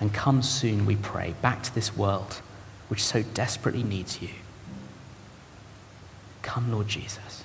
And 0.00 0.14
come 0.14 0.40
soon, 0.40 0.86
we 0.86 0.96
pray, 0.96 1.34
back 1.42 1.62
to 1.64 1.74
this 1.74 1.94
world 1.98 2.40
which 2.88 3.04
so 3.04 3.22
desperately 3.34 3.82
needs 3.82 4.22
you. 4.22 4.30
Come, 6.40 6.72
Lord 6.72 6.88
Jesus. 6.88 7.44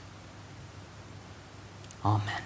Amen. 2.06 2.44